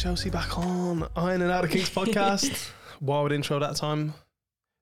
[0.00, 2.70] Chelsea back on Ironing Out The Kinks podcast.
[3.02, 4.14] Wild intro that time.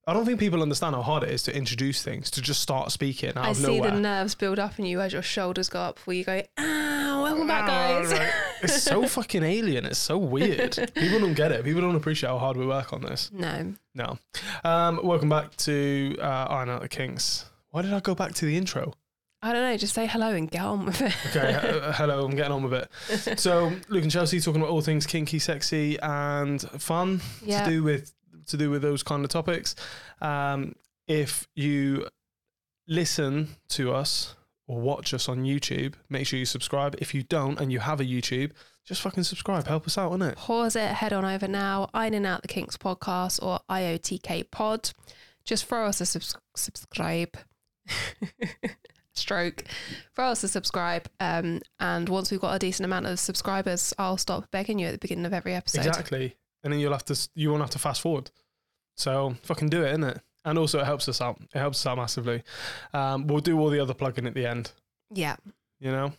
[0.06, 2.92] I don't think people understand how hard it is to introduce things, to just start
[2.92, 3.90] speaking out I of see nowhere.
[3.90, 7.20] the nerves build up in you as your shoulders go up before you go, ah,
[7.24, 8.12] welcome back, guys.
[8.12, 8.30] Right.
[8.62, 9.86] It's so fucking alien.
[9.86, 10.76] It's so weird.
[10.94, 11.64] People don't get it.
[11.64, 13.30] People don't appreciate how hard we work on this.
[13.32, 13.74] no.
[13.96, 14.18] No.
[14.62, 17.44] Um, welcome back to uh, Iron Out the Kinks.
[17.70, 18.94] Why did I go back to the intro?
[19.42, 19.76] I don't know.
[19.76, 21.14] Just say hello and get on with it.
[21.36, 23.38] Okay, uh, hello, I'm getting on with it.
[23.38, 27.64] So, Luke and Chelsea talking about all things kinky, sexy, and fun Yeah.
[27.64, 28.12] to do with
[28.46, 29.74] to do with those kind of topics.
[30.20, 30.74] Um,
[31.06, 32.08] if you
[32.86, 34.34] listen to us
[34.66, 36.96] or watch us on YouTube, make sure you subscribe.
[36.98, 38.52] If you don't and you have a YouTube,
[38.86, 39.66] just fucking subscribe.
[39.66, 40.36] Help us out, innit?
[40.36, 41.90] Pause it, head on over now.
[41.94, 44.90] Iron Out the Kinks podcast or IOTK pod.
[45.44, 47.36] Just throw us a subs- subscribe.
[49.18, 49.64] Stroke.
[50.14, 51.08] for us to subscribe.
[51.20, 54.92] Um, and once we've got a decent amount of subscribers, I'll stop begging you at
[54.92, 55.86] the beginning of every episode.
[55.86, 56.36] Exactly.
[56.64, 58.30] And then you'll have to you won't have to fast forward.
[58.96, 60.20] So fucking do it, innit?
[60.44, 61.40] And also it helps us out.
[61.54, 62.42] It helps us out massively.
[62.92, 64.72] Um, we'll do all the other plugging at the end.
[65.12, 65.36] Yeah.
[65.78, 66.12] You know?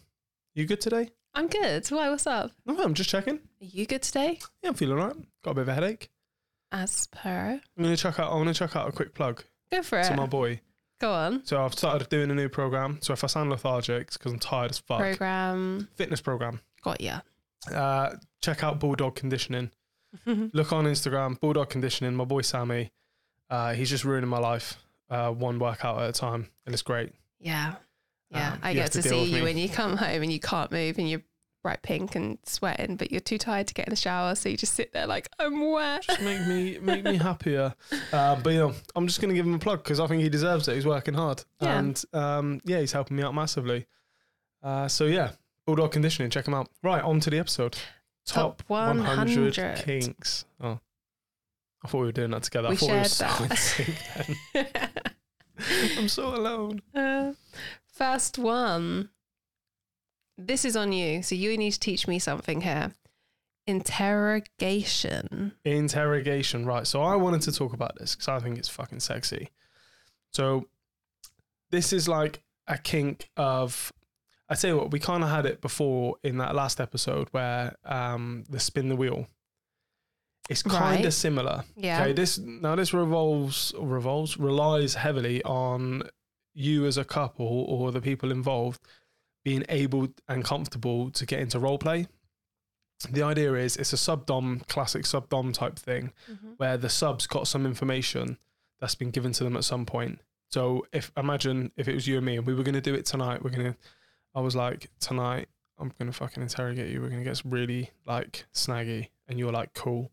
[0.55, 1.09] You good today?
[1.33, 1.87] I'm good.
[1.87, 2.09] Why?
[2.09, 2.51] What's up?
[2.65, 3.35] No, I'm just checking.
[3.35, 4.39] Are you good today?
[4.63, 5.15] Yeah, I'm feeling alright.
[5.43, 6.09] Got a bit of a headache.
[6.71, 7.59] As per.
[7.77, 8.31] I'm gonna check out.
[8.31, 10.09] I want to check out a quick plug Go for to it.
[10.11, 10.61] To my boy.
[10.99, 11.45] Go on.
[11.45, 12.99] So I've started doing a new program.
[13.01, 14.99] So if I sound lethargic, it's because I'm tired as fuck.
[14.99, 15.87] Program.
[15.95, 16.59] Fitness program.
[16.83, 17.21] Got ya.
[17.73, 19.71] Uh, check out Bulldog Conditioning.
[20.25, 22.15] Look on Instagram, Bulldog Conditioning.
[22.15, 22.91] My boy Sammy.
[23.49, 24.75] Uh, he's just ruining my life.
[25.09, 27.13] Uh, one workout at a time, and it's great.
[27.39, 27.75] Yeah.
[28.29, 28.53] Yeah.
[28.53, 29.41] Um, I get to to, see you me.
[29.41, 31.23] when you come home and you can't move and you're
[31.61, 34.33] bright pink and sweating, but you're too tired to get in the shower.
[34.35, 36.03] So you just sit there like, I'm wet.
[36.03, 37.73] Just make me make me happier.
[38.13, 40.29] Uh, but you know, I'm just gonna give him a plug because I think he
[40.29, 40.75] deserves it.
[40.75, 41.79] He's working hard, Yeah.
[41.79, 43.87] and um, yeah, he's helping me out massively.
[44.63, 45.31] Uh, so yeah,
[45.65, 46.69] Bulldog Conditioning, check him out.
[46.83, 47.77] Right, on to the episode.
[48.25, 49.55] Top 100.
[49.83, 50.45] kinks.
[50.61, 50.79] Oh,
[51.83, 52.67] I thought we were doing that together.
[52.67, 54.35] I We thought we were shared so that.
[54.53, 54.67] then.
[55.97, 56.81] I'm so alone.
[56.93, 57.33] Uh,
[57.91, 59.09] first one.
[60.39, 61.21] This is on you.
[61.23, 62.93] So you need to teach me something here.
[63.67, 65.53] Interrogation.
[65.65, 66.87] Interrogation, right.
[66.87, 69.49] So I wanted to talk about this because I think it's fucking sexy.
[70.31, 70.65] So
[71.71, 73.91] this is like a kink of
[74.51, 77.75] I tell you what, we kind of had it before in that last episode where
[77.85, 79.27] um the spin the wheel.
[80.49, 81.13] It's kind of Right.
[81.13, 81.63] similar.
[81.75, 82.01] Yeah.
[82.01, 86.03] Okay, this now this revolves revolves relies heavily on
[86.55, 88.81] you as a couple or the people involved
[89.43, 92.07] being able and comfortable to get into role play.
[93.09, 96.57] The idea is it's a sub dom classic sub dom type thing Mhm.
[96.57, 98.37] where the sub's got some information
[98.79, 100.19] that's been given to them at some point.
[100.49, 103.05] So if imagine if it was you and me and we were gonna do it
[103.05, 103.77] tonight, we're gonna
[104.35, 109.09] I was like, tonight I'm gonna fucking interrogate you, we're gonna get really like snaggy
[109.27, 110.11] and you're like, cool.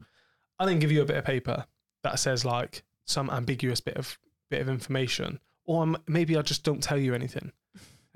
[0.59, 1.67] I then give you a bit of paper
[2.03, 4.17] that says like some ambiguous bit of
[4.49, 5.41] bit of information.
[5.65, 7.51] Or maybe I just don't tell you anything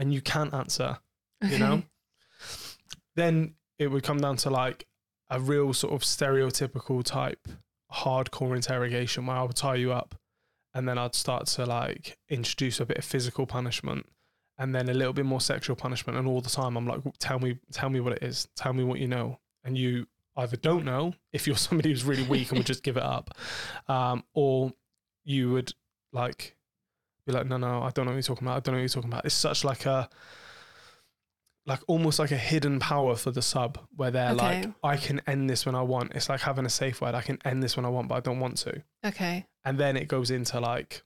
[0.00, 0.98] and you can't answer
[1.42, 1.82] you know?
[3.16, 4.86] Then it would come down to like
[5.28, 7.48] a real sort of stereotypical type
[7.92, 10.14] hardcore interrogation where I would tie you up
[10.74, 14.06] and then I'd start to like introduce a bit of physical punishment
[14.58, 16.18] and then a little bit more sexual punishment.
[16.18, 18.48] And all the time I'm like tell me tell me what it is.
[18.56, 19.38] Tell me what you know.
[19.64, 20.06] And you
[20.36, 23.30] either don't know if you're somebody who's really weak and would just give it up
[23.88, 24.72] um, or
[25.24, 25.72] you would
[26.12, 26.56] like
[27.30, 28.88] like no no I don't know what you're talking about I don't know what you're
[28.88, 29.24] talking about.
[29.24, 30.08] It's such like a
[31.66, 35.48] like almost like a hidden power for the sub where they're like I can end
[35.48, 36.12] this when I want.
[36.14, 38.20] It's like having a safe word I can end this when I want but I
[38.20, 38.82] don't want to.
[39.04, 39.46] Okay.
[39.64, 41.02] and then it goes into like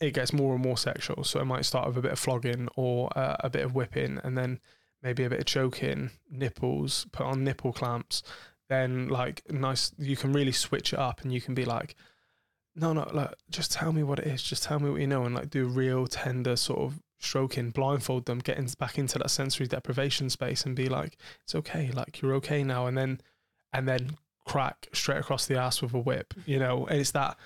[0.00, 1.24] it gets more and more sexual.
[1.24, 4.18] So it might start with a bit of flogging or uh, a bit of whipping
[4.24, 4.58] and then
[5.02, 8.22] maybe a bit of choking nipples put on nipple clamps.
[8.68, 11.96] Then like nice you can really switch it up and you can be like
[12.76, 15.24] no no like just tell me what it is just tell me what you know
[15.24, 19.30] and like do real tender sort of stroking blindfold them get in, back into that
[19.30, 23.20] sensory deprivation space and be like it's okay like you're okay now and then
[23.72, 27.36] and then crack straight across the ass with a whip you know and it's that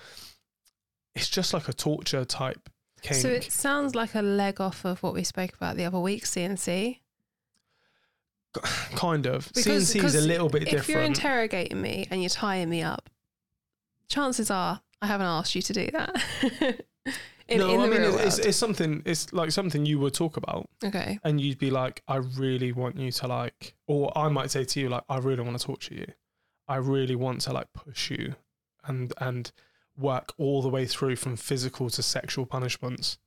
[1.15, 2.69] it's just like a torture type
[3.01, 5.99] kink So it sounds like a leg off of what we spoke about the other
[5.99, 6.99] week, CNC.
[8.95, 10.83] kind of Because- CNC is a little bit different.
[10.83, 13.09] If you're interrogating me and you're tying me up,
[14.07, 16.85] chances are I haven't asked you to do that.
[17.47, 20.67] in, no in i mean it's, it's something it's like something you would talk about
[20.83, 21.19] okay.
[21.23, 24.79] and you'd be like, I really want you to like, or I might say to
[24.79, 26.07] you like, I really want to torture you.
[26.67, 28.35] I really want to like push you
[28.85, 29.51] and and
[29.97, 33.17] work all the way through from physical to sexual punishments.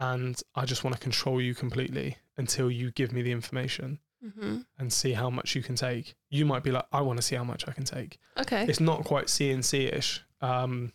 [0.00, 4.00] And I just want to control you completely until you give me the information.
[4.22, 6.14] hmm and see how much you can take.
[6.30, 8.18] You might be like, I want to see how much I can take.
[8.36, 8.64] Okay.
[8.68, 10.92] It's not quite CNC ish, um,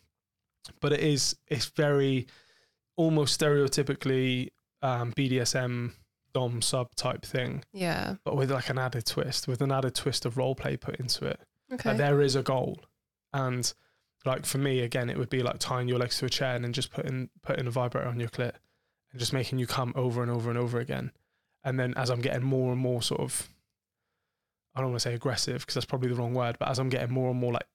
[0.80, 1.36] but it is.
[1.48, 2.28] It's very
[2.95, 4.50] almost stereotypically
[4.81, 5.94] um, BDSM
[6.34, 8.16] dom sub type thing, yeah.
[8.24, 11.25] but with like an added twist, with an added twist of role play put into
[11.25, 11.40] it.
[11.72, 11.90] Okay.
[11.90, 12.80] Like there is a goal,
[13.34, 13.72] and
[14.25, 16.63] like for me, again, it would be like tying your legs to a chair and
[16.63, 18.54] then just putting putting a vibrator on your clit
[19.12, 21.12] and just making you come over and over and over again.
[21.63, 23.50] And then as I'm getting more and more sort of,
[24.75, 26.90] I don't want to say aggressive because that's probably the wrong word, but as I'm
[26.90, 27.68] getting more and more like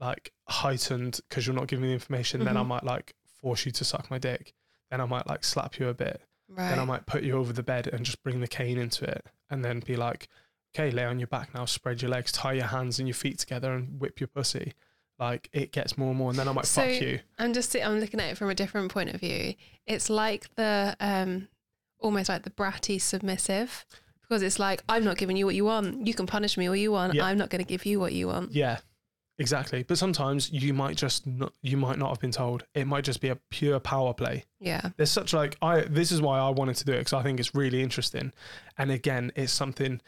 [0.00, 2.66] like heightened because you're not giving me the information, then I Mhm.
[2.68, 4.52] might like force you to suck my dick.
[4.90, 6.20] Then I might like slap you a bit.
[6.48, 6.68] right.
[6.70, 9.26] Then I might put you over the bed and just bring the cane into it,
[9.50, 10.28] and then be like,
[10.72, 13.38] "Okay, lay on your back now, spread your legs, tie your hands and your feet
[13.40, 14.72] together, and whip your pussy."
[15.18, 17.18] Like it gets more and more, and then I might So- fuck you.
[17.38, 19.54] I'm just I'm looking at it from a different point of view.
[19.86, 21.48] It's like the um
[21.98, 23.84] almost like the bratty submissive
[24.20, 26.06] because it's like I'm not giving you what you want.
[26.06, 27.14] You can punish me all you want.
[27.14, 27.24] Yeah.
[27.24, 28.52] I'm not going to give you what you want.
[28.52, 28.78] Yeah,
[29.38, 29.82] exactly.
[29.82, 32.64] But sometimes you might just not, you might not have been told.
[32.74, 34.44] It might just be a pure power play.
[34.60, 34.90] Yeah.
[34.96, 35.80] There's such like I.
[35.82, 38.32] This is why I wanted to do it because I think it's really interesting.
[38.78, 40.00] And again, it's something.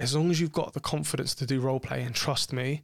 [0.00, 2.82] As long as you've got the confidence to do role play, and trust me,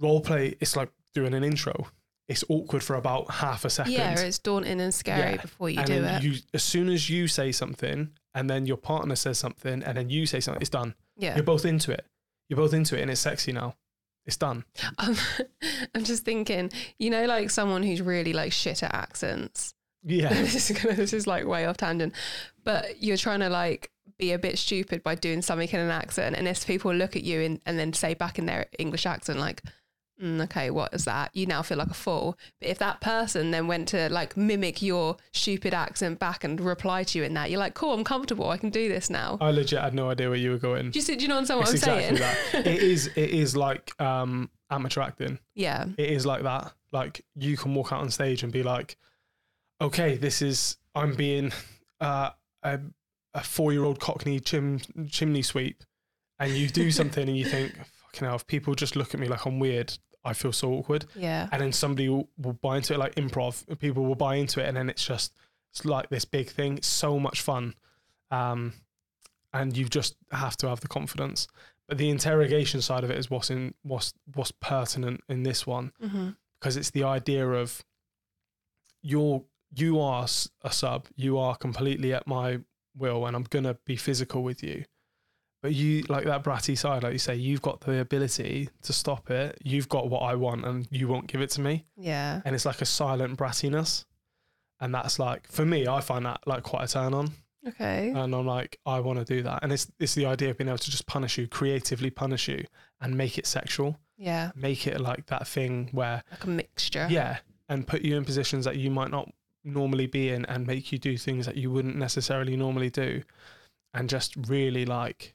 [0.00, 1.88] role play it's like doing an intro.
[2.28, 3.92] It's awkward for about half a second.
[3.92, 5.42] Yeah, it's daunting and scary Yeah.
[5.42, 6.22] before you and do it.
[6.22, 10.10] you, as soon as you say something, and then your partner says something, and then
[10.10, 10.94] you say something, it's done.
[11.16, 11.34] yeah.
[11.34, 12.06] You're both into it.
[12.48, 13.74] You're both into it, and it's sexy now.
[14.26, 14.64] It's done.
[14.98, 15.16] I'm,
[15.94, 19.74] I'm just thinking, you know, like someone who's really like shit at accents.
[20.02, 20.28] Yeah.
[20.34, 22.14] this is gonna, this is like way off tangent,
[22.64, 26.36] but you're trying to like be a bit stupid by doing something in an accent,
[26.36, 29.38] and if people look at you and, and then say back in their English accent
[29.38, 29.62] like,
[30.22, 32.38] mm, "Okay, what is that?" You now feel like a fool.
[32.60, 37.04] But if that person then went to like mimic your stupid accent back and reply
[37.04, 38.50] to you in that, you're like, "Cool, I'm comfortable.
[38.50, 40.90] I can do this now." I legit had no idea where you were going.
[40.90, 42.34] Do you, see- do you know what I'm it's I'm exactly saying?
[42.54, 42.66] that.
[42.66, 43.06] It is.
[43.08, 45.38] It is like um, amateur acting.
[45.54, 46.72] yeah, It is like that.
[46.92, 48.96] Like you can walk out on stage and be like,
[49.80, 51.52] "Okay, this is I'm being
[52.00, 52.30] uh,
[52.62, 52.80] a,
[53.34, 55.82] a four year old Cockney chim, chimney sweep,"
[56.38, 57.72] and you do something and you think,
[58.12, 61.06] "Fucking hell!" If people just look at me like I'm weird, I feel so awkward.
[61.14, 64.60] yeah, and then somebody will, will buy into it like improv people will buy into
[64.60, 65.32] it and then it's just
[65.70, 66.78] it's like this big thing.
[66.78, 67.74] It's so much fun.
[68.30, 68.74] Um
[69.52, 71.48] and you just have to have the confidence.
[71.88, 75.92] But the interrogation side of it is what's in what's what's pertinent in this one.
[76.00, 76.30] Hmm
[76.60, 77.82] because it's the idea of
[79.02, 79.42] you're
[79.74, 80.26] you are
[80.62, 81.06] a sub.
[81.16, 82.60] You are completely at my
[82.96, 84.84] will and i'm gonna be physical with you
[85.62, 89.30] but you like that bratty side like you say you've got the ability to stop
[89.30, 89.58] it.
[89.62, 91.84] You've got what i want and you won't give it to me.
[91.96, 94.04] Yeah, and it's like a silent brattiness.
[94.80, 97.30] And that's like for me i find that like quite a turn on.
[97.68, 99.62] Okay, and i'm like i want to do that.
[99.62, 102.64] And it's it's the idea of being able to just punish you creatively punish you
[103.00, 103.98] and make it sexual.
[104.16, 107.06] Yeah, make it like that thing where like a mixture.
[107.10, 107.38] yeah.
[107.68, 109.30] And put you in positions that you might not
[109.62, 113.22] normally be in and make you do things that you wouldn't necessarily normally do.
[113.94, 115.34] And just really like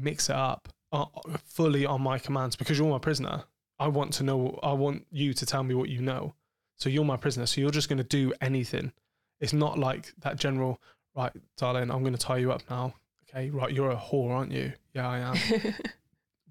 [0.00, 1.04] mix it up uh,
[1.44, 3.44] fully on my commands because you're my prisoner
[3.78, 6.34] i want to know i want you to tell me what you know
[6.76, 8.92] so you're my prisoner so you're just going to do anything
[9.40, 10.80] it's not like that general
[11.16, 12.92] right darling i'm going to tie you up now
[13.28, 15.36] okay right you're a whore aren't you yeah i am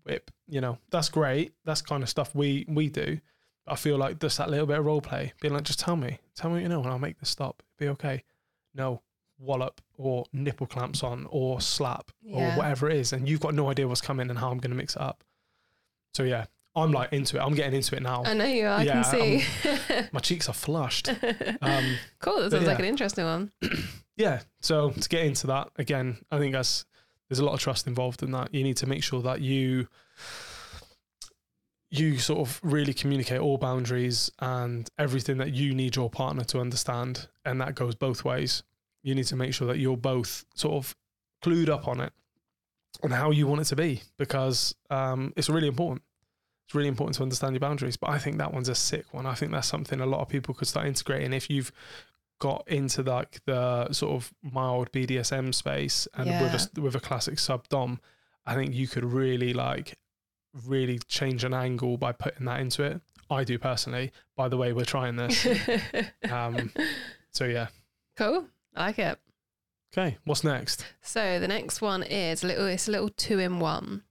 [0.09, 0.31] whip.
[0.47, 1.53] You know, that's great.
[1.65, 3.19] That's kind of stuff we we do.
[3.67, 6.19] I feel like just that little bit of role play, being like, just tell me,
[6.35, 7.61] tell me what you know, and I'll make this stop.
[7.77, 8.23] Be okay.
[8.73, 9.01] No,
[9.39, 12.53] wallop or nipple clamps on or slap Yeah.
[12.55, 14.71] or whatever it is, and you've got no idea what's coming and how I'm going
[14.71, 15.23] to mix it up.
[16.13, 17.41] So yeah, I'm like into it.
[17.41, 18.23] I'm getting into it now.
[18.25, 18.79] I know you are.
[18.79, 19.43] I Yeah, can see.
[20.11, 21.09] My cheeks are flushed.
[21.61, 22.41] Um, cool.
[22.41, 23.51] That sounds like an interesting one.
[24.17, 24.41] yeah.
[24.61, 26.85] So to get into that again, I think that's
[27.27, 28.53] there's a lot of trust involved in that.
[28.53, 29.87] You need to make sure that you
[31.91, 36.59] you sort of really communicate all boundaries and everything that you need your partner to
[36.59, 38.63] understand, and that goes both ways.
[39.03, 40.95] You need to make sure that you're both sort of
[41.43, 42.13] clued up on it
[43.03, 46.01] and how you want it to be because um, it's really important.
[46.65, 47.97] It's really important to understand your boundaries.
[47.97, 49.25] But I think that one's a sick one.
[49.25, 51.71] I think that's something a lot of people could start integrating if you've
[52.39, 57.37] got into like the sort of mild BDSM space and with a with a classic
[57.39, 57.99] sub dom,
[58.45, 59.97] I think you could really like
[60.65, 63.01] really change an angle by putting that into it.
[63.29, 64.11] I do personally.
[64.35, 65.47] By the way, we're trying this.
[66.31, 66.71] Um,
[67.31, 67.67] so yeah.
[68.15, 68.45] cool.
[68.75, 69.19] I like it.
[69.91, 70.85] Okay, what's next?
[71.01, 72.67] So the next one is a little.
[72.67, 74.03] It's a little two in one.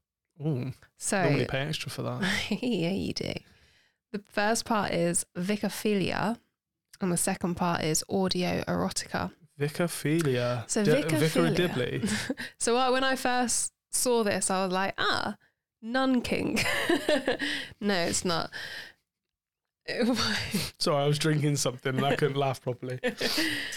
[0.44, 2.22] Ooh, So normally pay extra for that.
[2.62, 3.32] yeah, you do.
[4.12, 6.38] The first part is vicarphilia,
[7.00, 9.32] and the second part is audio erotica.
[9.60, 10.68] Vicarphilia.
[10.68, 11.56] So of vicarphilia.
[11.56, 12.08] Dibley.
[12.58, 15.36] So I, when I first saw this, I was like, ah,
[15.82, 16.58] nun king.
[17.80, 18.50] no, it's not.
[20.78, 22.98] Sorry, I was drinking something and I couldn't laugh properly.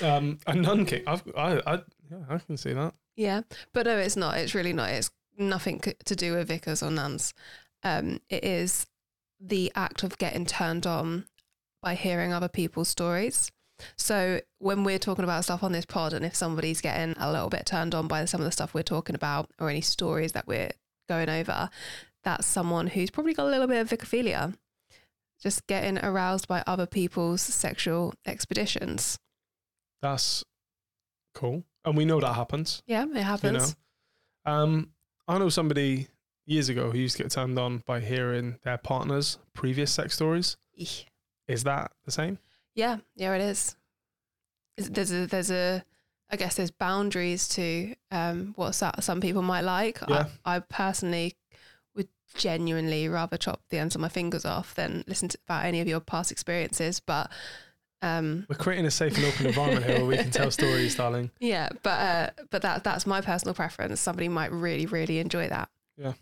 [0.01, 1.03] Um, a nun king.
[1.07, 1.73] I've, I, I,
[2.09, 2.93] yeah, I can see that.
[3.15, 3.41] yeah,
[3.73, 4.37] but no, it's not.
[4.37, 4.89] It's really not.
[4.89, 7.33] It's nothing to do with vicars or nuns.
[7.83, 8.87] Um, it is
[9.39, 11.25] the act of getting turned on
[11.81, 13.51] by hearing other people's stories.
[13.97, 17.49] So when we're talking about stuff on this pod, and if somebody's getting a little
[17.49, 20.45] bit turned on by some of the stuff we're talking about, or any stories that
[20.45, 20.71] we're
[21.09, 21.69] going over,
[22.23, 24.53] that's someone who's probably got a little bit of vicarphilia,
[25.41, 29.17] just getting aroused by other people's sexual expeditions.
[30.01, 30.43] That's
[31.33, 31.63] cool.
[31.83, 32.83] And we know that happens.
[32.85, 33.75] Yeah, it happens.
[34.45, 34.89] You know, um,
[35.27, 36.07] I know somebody
[36.45, 40.57] years ago who used to get turned on by hearing their partner's previous sex stories.
[41.47, 42.39] Is that the same?
[42.75, 43.75] Yeah, yeah, it is.
[44.77, 45.83] Is- There's a there's a
[46.29, 49.99] I guess there's boundaries to um, what some people might like.
[50.07, 50.27] Yeah.
[50.45, 51.35] I, I personally
[51.95, 55.81] would genuinely rather chop the ends of my fingers off than listen to about any
[55.81, 56.99] of your past experiences.
[56.99, 57.31] But
[58.01, 61.29] um, We're creating a safe and open environment here where we can tell stories, darling.
[61.39, 63.99] yeah, but uh, but that that's my personal preference.
[64.01, 65.69] Somebody might really really enjoy that.
[65.97, 66.13] Yeah.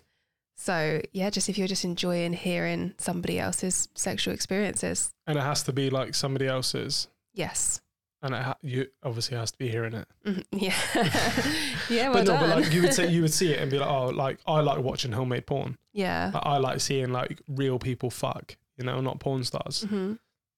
[0.57, 5.63] So yeah, just if you're just enjoying hearing somebody else's sexual experiences, And it has
[5.63, 7.07] to be like somebody else's.
[7.33, 7.79] yes,
[8.21, 10.07] And it ha- you obviously has to be hearing it.
[10.25, 10.43] Mhm.
[10.51, 10.73] yeah,
[11.89, 12.09] yeah.
[12.09, 12.49] Well but no, done.
[12.49, 14.59] but like you would say, you would see it and be like, oh, like I
[14.61, 15.77] like watching homemade porn.
[15.93, 16.31] yeah.
[16.33, 19.83] Like, I like seeing like real people fuck, you know, not porn stars.
[19.83, 20.13] hmm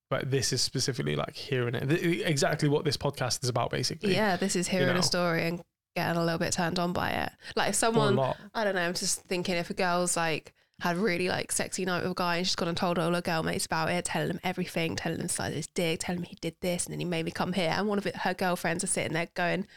[0.09, 1.87] But this is specifically like hearing it.
[1.87, 4.13] Th- exactly what this podcast is about, basically.
[4.15, 4.99] Yeah, this is hearing know.
[4.99, 5.61] a story and
[5.95, 7.31] getting a little bit turned on by it.
[7.55, 8.17] Like if someone.
[8.55, 12.03] I don't know, I'm just thinking if a girl's like had really like sexy night
[12.03, 14.27] with a guy and she's gone and told all her girl mates about it, telling
[14.27, 16.93] them everything, telling them the size of his dick, telling them he did this and
[16.93, 17.71] then he made me come here.
[17.75, 19.67] And one of it, her girlfriends are sitting there going,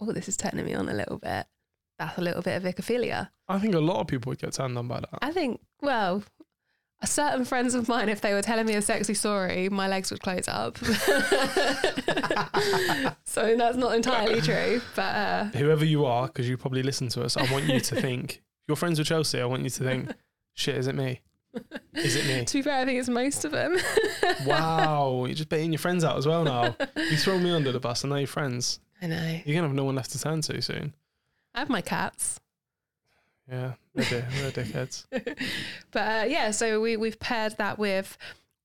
[0.00, 1.46] oh, this is turning me on a little bit.
[1.98, 3.28] That's a little bit of vicarphilia.
[3.48, 5.18] I think a lot of people would get turned on by that.
[5.22, 6.22] I think, well,
[7.02, 10.10] a certain friends of mine, if they were telling me a sexy story, my legs
[10.10, 10.78] would close up.
[13.24, 17.22] so that's not entirely true, but uh, Whoever you are, because you probably listen to
[17.22, 18.36] us, I want you to think.
[18.36, 20.10] If you're friends with Chelsea, I want you to think,
[20.56, 21.20] shit, is it me?
[21.94, 22.44] Is it me?
[22.46, 23.76] to be fair, I think it's most of them.
[24.46, 26.74] wow, you're just baiting your friends out as well now.
[26.96, 28.80] You throw me under the bus and now you're friends.
[29.00, 29.40] I know.
[29.44, 30.92] You're going to have no one left to turn to soon.
[31.54, 32.40] I have my cats.
[33.48, 35.04] Yeah, they're, they're dickheads.
[35.92, 38.18] But uh, yeah, so we, we've paired that with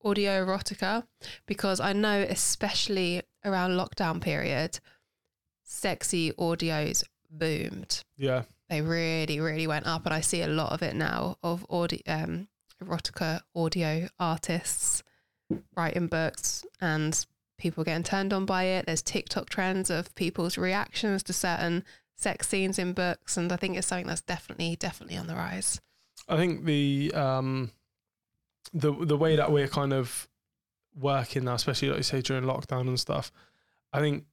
[0.04, 1.04] audio erotica
[1.46, 4.80] because I know, especially around lockdown period,
[5.62, 8.02] sexy audios boomed.
[8.18, 10.06] Yeah, They really, really went up.
[10.06, 12.48] And I see a lot of it now of audio, um,
[12.82, 15.02] erotica audio artists
[15.76, 17.26] writing books and
[17.58, 18.86] people getting turned on by it.
[18.86, 21.84] There's TikTok trends of people's reactions to certain
[22.16, 23.36] sex scenes in books.
[23.36, 25.78] And I think it's something that's definitely, definitely on the rise.
[26.26, 27.72] I think the um,
[28.72, 30.30] the the way that we're kind of
[30.98, 33.32] working now, especially like you say during lockdown and stuff,
[33.92, 34.24] I think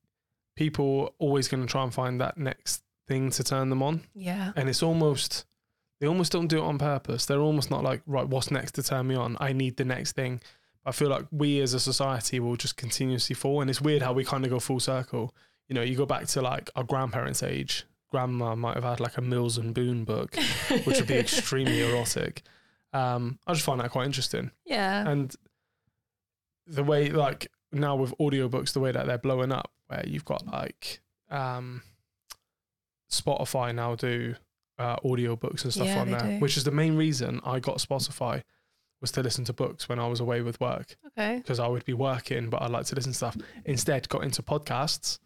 [0.56, 4.04] people are always going to try and find that next thing to turn them on,
[4.14, 4.54] Yeah.
[4.56, 5.46] and it's almost
[6.00, 7.26] they almost don't do it on purpose.
[7.26, 9.36] They're almost not like right, what's next to turn me on?
[9.42, 10.40] I need the next thing.
[10.86, 14.14] I feel like we as a society will just continuously fall, and it's weird how
[14.14, 15.36] we kind of go full circle.
[15.68, 17.84] You know, you go back to like our grandparents' age.
[18.12, 20.36] Grandma might have had like a Mills and Boon book,
[20.86, 22.44] which would be extremely erotic.
[22.94, 24.50] Um, I just find that quite interesting.
[24.66, 25.08] Yeah.
[25.08, 25.36] And
[26.66, 30.48] the way, like now with audiobooks, the way that they're blowing up, where you've got
[30.48, 31.84] like um,
[33.12, 34.36] Spotify now do
[34.78, 36.40] uh, audiobooks and stuff Yeah, on there, do.
[36.40, 38.44] which is the main reason I got Spotify
[39.02, 41.38] was to listen to books when I was away with work Okay.
[41.38, 43.38] because I would be working, but I like to listen to stuff.
[43.66, 45.20] Instead, got into podcasts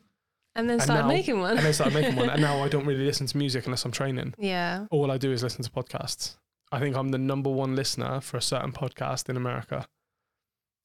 [0.56, 1.58] And then And started now- making one.
[1.58, 2.30] and then started making one.
[2.30, 4.36] And now I don't really listen to music unless I'm training.
[4.38, 4.86] yeah.
[4.92, 6.38] all I do is listen to podcasts.
[6.72, 9.88] I think I'm the number one listener for a certain podcast in America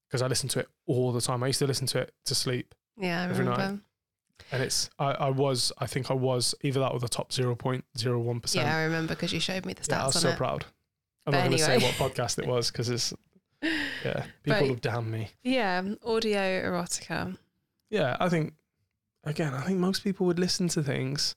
[0.09, 1.43] because I listen to it all the time.
[1.43, 3.23] I used to listen to it to sleep, Yeah.
[3.23, 3.78] I Every night.
[4.52, 7.54] And it's I, I was I think I was either that or the top zero
[7.54, 8.66] point zero one percent.
[8.66, 10.37] Yeah, I remember because you showed me the stats Yeah, I was so it.
[10.37, 10.64] proud.
[11.26, 13.12] I'm But not going to say what podcast it was because it's
[13.62, 15.30] yeah people But- have damned me.
[15.42, 17.37] Yeah, audio erotica.
[17.90, 18.54] Yeah, I think
[19.25, 21.35] again I think most people would listen to things.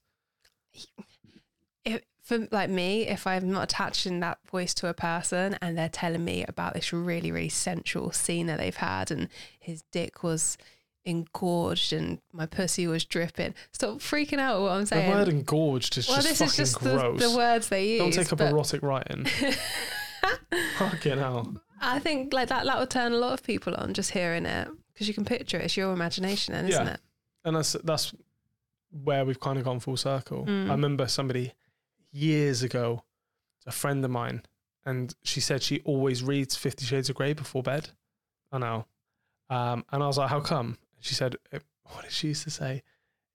[1.83, 5.89] If, for like me, if I'm not attaching that voice to a person and they're
[5.89, 9.27] telling me about this really, really sensual scene that they've had and
[9.59, 10.57] his dick was
[11.05, 15.09] engorged and my pussy was dripping, stop freaking out at what I'm saying.
[15.09, 17.19] The word engorged is well, just this fucking is just gross.
[17.19, 17.99] the words they use.
[17.99, 19.25] Don't take up erotic writing.
[20.77, 21.55] Fucking hell.
[21.79, 24.67] I think like that that would turn a lot of people on just hearing it
[24.93, 25.65] because you can picture it.
[25.65, 26.93] It's your imagination, then, isn't Yeah.
[26.93, 26.99] it?
[27.43, 28.13] and that's that's
[28.91, 30.45] where we've kind of gone full circle.
[30.45, 30.67] Mm.
[30.67, 31.53] I remember somebody
[32.11, 33.03] years ago,
[33.65, 34.43] a friend of mine,
[34.85, 37.89] and she said she always reads Fifty Shades of Grey before bed.
[38.51, 38.85] I know,
[39.49, 42.83] um, and I was like, "How come?" She said, "What did she used to say?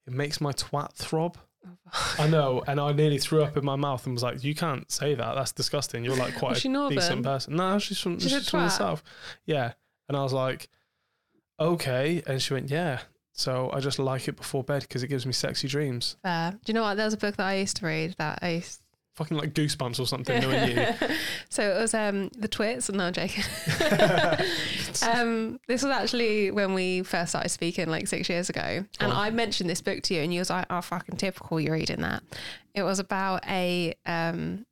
[0.06, 3.76] It makes my twat throb." Oh, I know, and I nearly threw up in my
[3.76, 5.34] mouth and was like, "You can't say that.
[5.34, 6.04] That's disgusting.
[6.04, 6.96] You're like quite a Northern?
[6.96, 9.02] decent person." No, she's from She's she's from the south.
[9.44, 9.72] Yeah,
[10.08, 10.68] and I was like,
[11.60, 13.00] "Okay," and she went, "Yeah."
[13.32, 16.52] So I just like it before bed because it gives me sexy dreams, Fair.
[16.52, 16.94] Do you know what?
[16.96, 18.80] There was a book that I used to read that I used.
[19.16, 20.40] Fucking like goosebumps or something.
[20.40, 20.86] Knowing you,
[21.48, 22.90] so it was um the twits.
[22.90, 23.44] No, I'm joking.
[25.02, 29.16] um, this was actually when we first started speaking, like six years ago, and on.
[29.16, 32.02] I mentioned this book to you, and you was like, "Oh, fucking typical, you're reading
[32.02, 32.22] that."
[32.74, 34.66] It was about a um,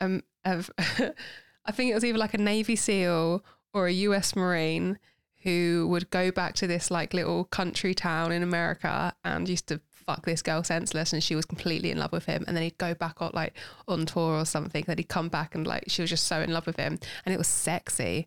[0.00, 4.36] um, of, I think it was either like a Navy SEAL or a U.S.
[4.36, 4.98] Marine
[5.42, 9.80] who would go back to this like little country town in America and used to
[10.08, 12.42] fuck this girl senseless and she was completely in love with him.
[12.46, 13.52] And then he'd go back on like
[13.86, 14.82] on tour or something.
[14.86, 16.98] Then he'd come back and like she was just so in love with him.
[17.26, 18.26] And it was sexy.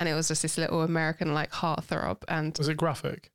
[0.00, 2.24] And it was just this little American like heartthrob.
[2.26, 3.30] And was it graphic?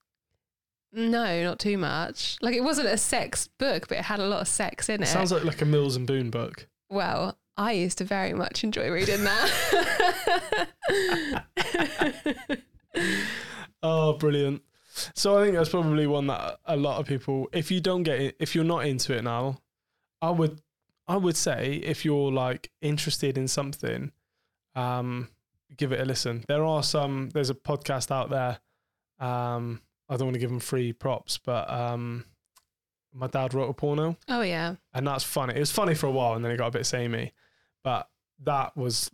[0.91, 2.37] no not too much.
[2.41, 5.03] Like it wasn't a sex book but it had a lot of sex in It
[5.03, 5.07] it.
[5.07, 6.67] sounds like like a Mills and Boon book.
[6.89, 10.67] well I used to very much enjoy reading that.
[13.81, 14.61] Oh, brilliant!
[15.15, 18.19] So I think that's probably one that a lot of people, if you don't get
[18.19, 19.59] it, if you're not into it now,
[20.21, 20.61] I would,
[21.07, 24.11] I would say if you're like interested in something,
[24.75, 25.29] um,
[25.77, 26.43] give it a listen.
[26.47, 27.29] There are some.
[27.29, 28.59] There's a podcast out there.
[29.19, 32.25] Um, I don't want to give them free props, but um,
[33.13, 35.55] my dad wrote a porno, oh yeah and that's funny.
[35.55, 37.33] It was funny for a while, and then it got a bit samey,
[37.83, 38.09] but
[38.43, 39.11] that was.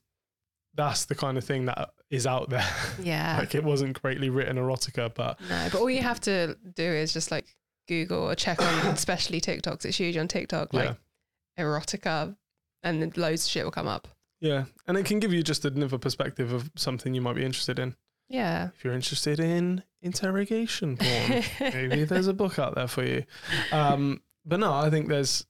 [0.75, 2.67] That's the kind of thing that is out there.
[3.01, 6.83] yeah like it wasn't greatly written erotica, but No, but all you have to do
[6.83, 7.45] is just like
[7.87, 9.85] Google or check on, especially TikToks.
[9.85, 10.95] It's huge on TikTok, like
[11.57, 12.35] erotica,
[12.83, 14.07] and then loads of shit will come up.
[14.39, 17.79] yeah, and it can give you just another perspective of something you might be interested
[17.79, 17.95] in.
[18.27, 18.69] Yeah.
[18.75, 23.23] If you're interested in interrogation porn, maybe there's a book out there for you.
[23.71, 25.45] Um, but no, I think there's,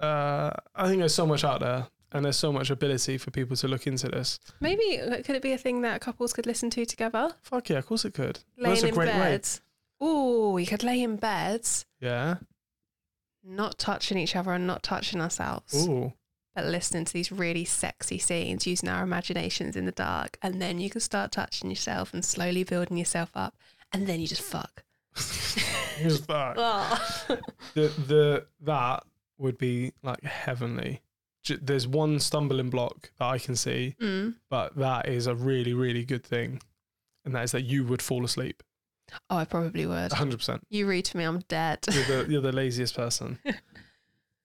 [0.00, 3.56] uh, I think there's so much out there, and there's so much ability for people
[3.56, 4.38] to look into this.
[4.60, 7.32] Maybe could it be a thing that couples could listen to together?
[7.42, 8.40] Fuck yeah, of course it could.
[8.56, 9.40] Laying a in way.
[10.00, 12.36] Oh, you could lay in beds, Yeah.
[13.42, 16.12] not touching each other and not touching ourselves, Ooh.
[16.54, 20.78] but listening to these really sexy scenes, using our imaginations in the dark, and then
[20.78, 23.56] you can start touching yourself and slowly building yourself up,
[23.92, 24.84] and then you just fuck.
[25.96, 26.56] Here's that.
[26.58, 27.08] Oh.
[27.74, 29.02] the the that
[29.38, 31.00] would be like heavenly.
[31.48, 34.34] There's one stumbling block that I can see, Mm.
[34.50, 36.60] but that is a really really good thing,
[37.24, 38.62] and that is that you would fall asleep.
[39.30, 40.10] Oh, I probably would.
[40.10, 40.36] 100.
[40.38, 41.78] percent You read to me, I'm dead.
[41.92, 43.38] You're the you're the laziest person.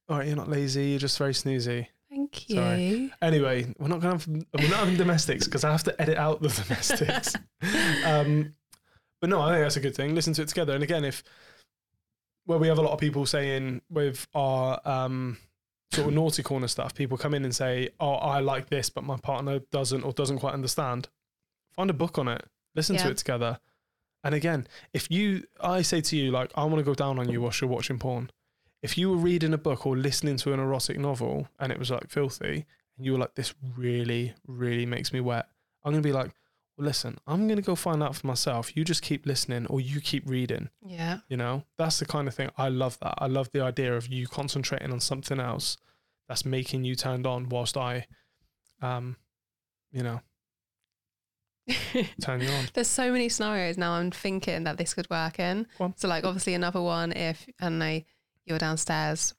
[0.10, 0.90] All right, you're not lazy.
[0.90, 1.88] You're just very snoozy.
[2.10, 2.56] Thank you.
[2.58, 3.14] Sorry.
[3.22, 6.42] Anyway, we're not going to we're not having domestics because I have to edit out
[6.42, 7.36] the domestics.
[8.06, 8.54] um,
[9.22, 10.14] but no, I think that's a good thing.
[10.14, 10.74] Listen to it together.
[10.74, 11.24] And again, if
[12.46, 15.38] where we have a lot of people saying with our um,
[15.92, 19.04] sort of naughty corner stuff, people come in and say, "Oh, I like this, but
[19.04, 21.10] my partner doesn't or doesn't quite understand."
[21.76, 22.46] Find a book on it.
[22.76, 23.60] Listen to it together.
[24.24, 27.30] And again, if you, I say to you, like, I want to go down on
[27.30, 28.30] you whilst you're watching porn.
[28.82, 31.90] If you were reading a book or listening to an erotic novel and it was
[31.92, 32.66] like filthy,
[32.98, 35.48] and you were like, this really, really makes me wet,
[35.84, 36.32] I'm going to be like,
[36.78, 38.76] well, listen, I'm going to go find out for myself.
[38.76, 40.70] You just keep listening or you keep reading.
[40.86, 41.20] Yeah.
[41.28, 43.16] You know, that's the kind of thing I love that.
[43.18, 45.78] I love the idea of you concentrating on something else
[46.28, 48.08] that's making you turned on whilst I,
[48.82, 49.18] um,
[49.92, 50.22] you know,
[52.22, 52.66] turn you on.
[52.74, 55.68] There's so many scenarios now I'm thinking that this could work in.
[55.98, 58.02] So like obviously another one if and know
[58.46, 59.36] you're downstairs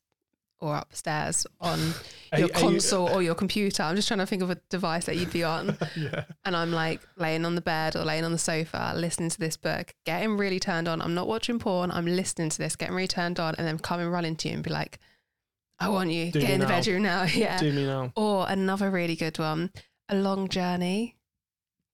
[0.62, 1.78] or upstairs on
[2.32, 3.82] Are your you- are you- console or your computer.
[3.82, 5.76] I'm just trying to think of a device that you'd be on.
[5.96, 6.24] yeah.
[6.44, 9.56] and I'm like laying on the bed or laying on the sofa listening to this
[9.56, 11.02] book, getting really turned on.
[11.02, 14.08] I'm not watching porn, I'm listening to this, getting really turned on, and then coming
[14.08, 14.98] running to you and be like,
[15.78, 17.24] I want you, Do get in the bedroom now.
[17.34, 17.58] Yeah.
[17.58, 18.12] Do me now.
[18.16, 19.70] Or another really good one,
[20.08, 21.16] a long journey,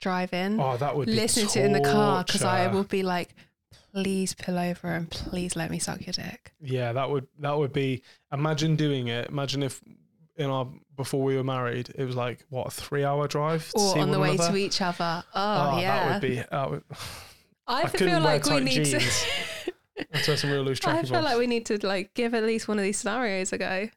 [0.01, 3.03] driving, Oh, that would be listening to it in the car because I will be
[3.03, 3.35] like,
[4.03, 6.53] please pull over and please let me suck your dick.
[6.61, 8.03] Yeah, that would that would be.
[8.33, 9.29] Imagine doing it.
[9.29, 9.81] Imagine if
[10.37, 13.69] in our before we were married, it was like what a three hour drive.
[13.71, 14.53] To Or on the way another?
[14.53, 15.25] to each other.
[15.35, 16.09] Oh, Oh, yeah.
[16.09, 16.43] that would be.
[16.51, 16.83] That would,
[17.67, 19.25] I, I feel like we need jeans.
[19.65, 19.73] to.
[20.15, 22.79] I'd some real loose I feel like we need to like give at least one
[22.79, 23.89] of these scenarios a go.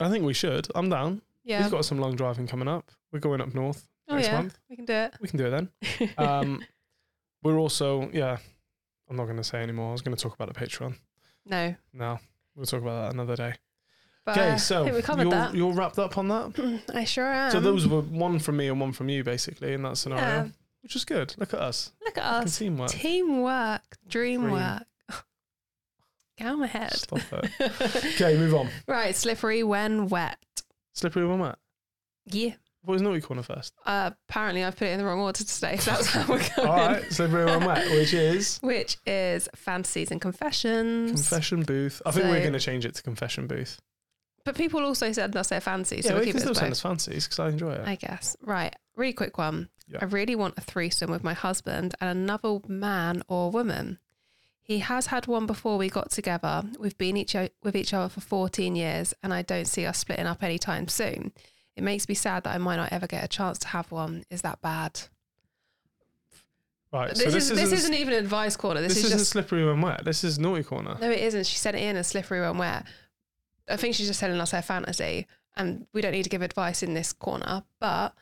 [0.00, 0.66] I think we should.
[0.74, 1.22] I'm down.
[1.44, 1.62] Yeah.
[1.62, 2.90] We've got some long driving coming up.
[3.12, 4.58] We're going up north oh next yeah, month.
[4.68, 5.14] we can do it.
[5.20, 6.10] We can do it then.
[6.18, 6.64] Um,
[7.44, 8.38] we're also yeah.
[9.08, 9.90] I'm not going to say anymore.
[9.90, 10.96] I was going to talk about the Patreon.
[11.46, 11.74] No.
[11.92, 12.18] No,
[12.56, 13.54] we'll talk about that another day.
[14.24, 16.82] But Okay, uh, so I we covered you're, you're wrapped up on that.
[16.94, 17.50] I sure am.
[17.50, 20.46] so those were one from me and one from you, basically, in that scenario, Yeah.
[20.82, 21.34] which is good.
[21.36, 22.56] Look at us, Look at us.
[22.58, 22.88] teamwork.
[22.90, 23.82] Teamwork.
[24.08, 24.84] Dream work.
[26.38, 26.92] Get out my head.
[26.94, 27.50] Stop it.
[28.14, 28.68] Okay, move on.
[28.88, 30.38] right, slippery when wet.
[30.94, 31.56] Slippery when wet.
[32.26, 32.54] Yeah.
[32.84, 33.72] What was naughty corner first?
[33.86, 35.76] Uh, apparently, I've put it in the wrong order today.
[35.78, 36.68] So that's how we're going.
[36.68, 41.10] All right, slippery when wet, which is Which is fantasies and confessions.
[41.12, 42.02] confession booth.
[42.04, 43.80] I think we're going to change it to confession booth.
[44.44, 46.50] but people also said that's their fancies, so yeah, we'll we keep can it still
[46.52, 46.72] as send both.
[46.72, 47.86] us fancies because I enjoy it.
[47.88, 48.36] I guess.
[48.42, 48.74] Right.
[48.96, 49.70] Really quick one.
[49.88, 49.98] Yeah.
[50.02, 53.98] I really want a threesome with my husband and another man or woman.
[54.62, 56.62] He has had one before we got together.
[56.78, 59.98] We've been each o- with each other for 14 years, and I don't see us
[59.98, 61.32] splitting up anytime soon.
[61.76, 64.24] It makes me sad that I might not ever get a chance to have one.
[64.30, 65.00] Is that bad?
[66.92, 68.80] right, This, so is, this, this isn't, isn't even advice corner.
[68.80, 70.04] This, this is isn't just slippery when wet.
[70.04, 70.96] This is naughty corner.
[71.00, 71.46] no, it isn't.
[71.46, 72.84] She sent it in as slippery when wet.
[73.68, 76.82] I think she's just telling us her fantasy, and we don't need to give advice
[76.82, 77.64] in this corner.
[77.80, 78.14] But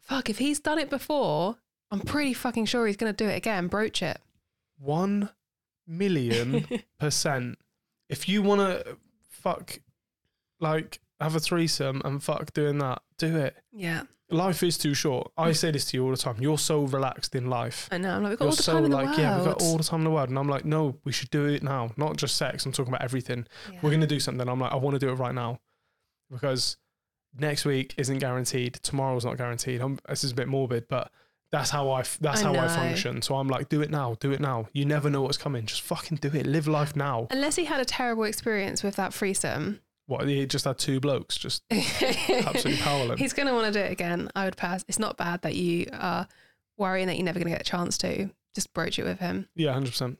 [0.00, 1.58] fuck, if he's done it before,
[1.90, 3.68] I'm pretty fucking sure he's gonna do it again.
[3.68, 4.18] Broach it.
[4.78, 5.28] One
[5.86, 6.66] million
[6.98, 7.58] percent.
[8.08, 8.96] If you want to
[9.30, 9.78] fuck,
[10.60, 13.56] like, have a threesome and fuck doing that, do it.
[13.72, 15.30] yeah, Life is too short.
[15.36, 15.56] I mm.
[15.56, 16.36] say this to you all the time.
[16.40, 17.88] You're so relaxed in life.
[17.92, 18.16] I know.
[18.16, 19.18] I'm like, we've got You're all the so time in the like, world.
[19.18, 20.30] yeah, we've got all the time in the world.
[20.30, 21.90] And I'm like, no, we should do it now.
[21.96, 22.64] Not just sex.
[22.64, 23.46] I'm talking about everything.
[23.70, 23.78] Yeah.
[23.82, 24.48] We're going to do something.
[24.48, 25.60] I'm like, I want to do it right now
[26.30, 26.78] because
[27.38, 28.74] next week isn't guaranteed.
[28.82, 29.82] Tomorrow's not guaranteed.
[29.82, 31.10] I'm, this is a bit morbid, but
[31.50, 33.20] that's how I, that's I how I function.
[33.20, 34.66] So I'm like, do it now, do it now.
[34.72, 35.66] You never know what's coming.
[35.66, 36.46] Just fucking do it.
[36.46, 37.26] Live life now.
[37.30, 40.26] Unless he had a terrible experience with that threesome, What?
[40.28, 43.20] He just had two blokes just absolutely powerless.
[43.20, 44.30] he's going to want to do it again.
[44.34, 44.84] I would pass.
[44.88, 46.26] It's not bad that you are
[46.76, 48.30] worrying that you're never going to get a chance to.
[48.54, 49.48] Just broach it with him.
[49.54, 50.16] Yeah, 100%.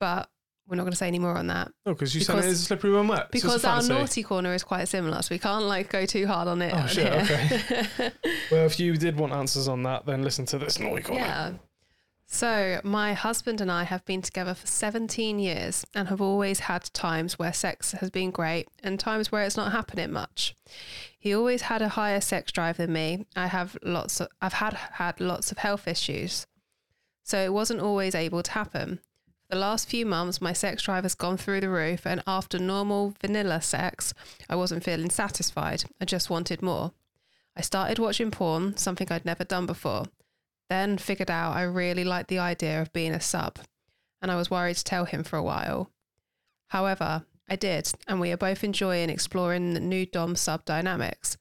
[0.00, 0.28] But
[0.66, 2.64] we're not going to say any more on that No, because you said it is
[2.64, 3.30] slippery when wet.
[3.30, 5.22] Because a our naughty corner is quite similar.
[5.22, 6.72] So we can't like go too hard on it.
[6.74, 8.12] Oh, shit, here.
[8.50, 11.20] Well, if you did want answers on that, then listen to this naughty corner.
[11.24, 11.52] yeah.
[12.28, 16.92] So my husband and I have been together for 17 years and have always had
[16.92, 20.54] times where sex has been great and times where it's not happening much.
[21.18, 23.26] He always had a higher sex drive than me.
[23.36, 26.46] I have lots of I've had had lots of health issues.
[27.22, 29.00] So it wasn't always able to happen.
[29.48, 32.58] For the last few months my sex drive has gone through the roof and after
[32.58, 34.12] normal vanilla sex,
[34.50, 35.84] I wasn't feeling satisfied.
[36.00, 36.92] I just wanted more.
[37.56, 40.06] I started watching porn, something I'd never done before.
[40.68, 43.58] Then figured out I really liked the idea of being a sub,
[44.20, 45.90] and I was worried to tell him for a while.
[46.68, 51.36] However, I did, and we are both enjoying exploring the new Dom sub dynamics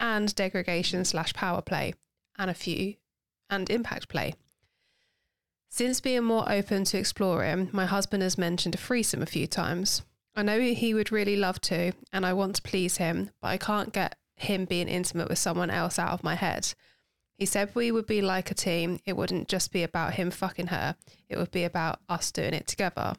[0.00, 1.94] and degradation slash power play,
[2.38, 2.94] and a few,
[3.48, 4.34] and impact play.
[5.68, 10.02] Since being more open to exploring, my husband has mentioned a threesome a few times.
[10.34, 13.58] I know he would really love to, and I want to please him, but I
[13.58, 16.74] can't get him being intimate with someone else out of my head.
[17.42, 19.00] He said we would be like a team.
[19.04, 20.94] It wouldn't just be about him fucking her,
[21.28, 23.14] it would be about us doing it together.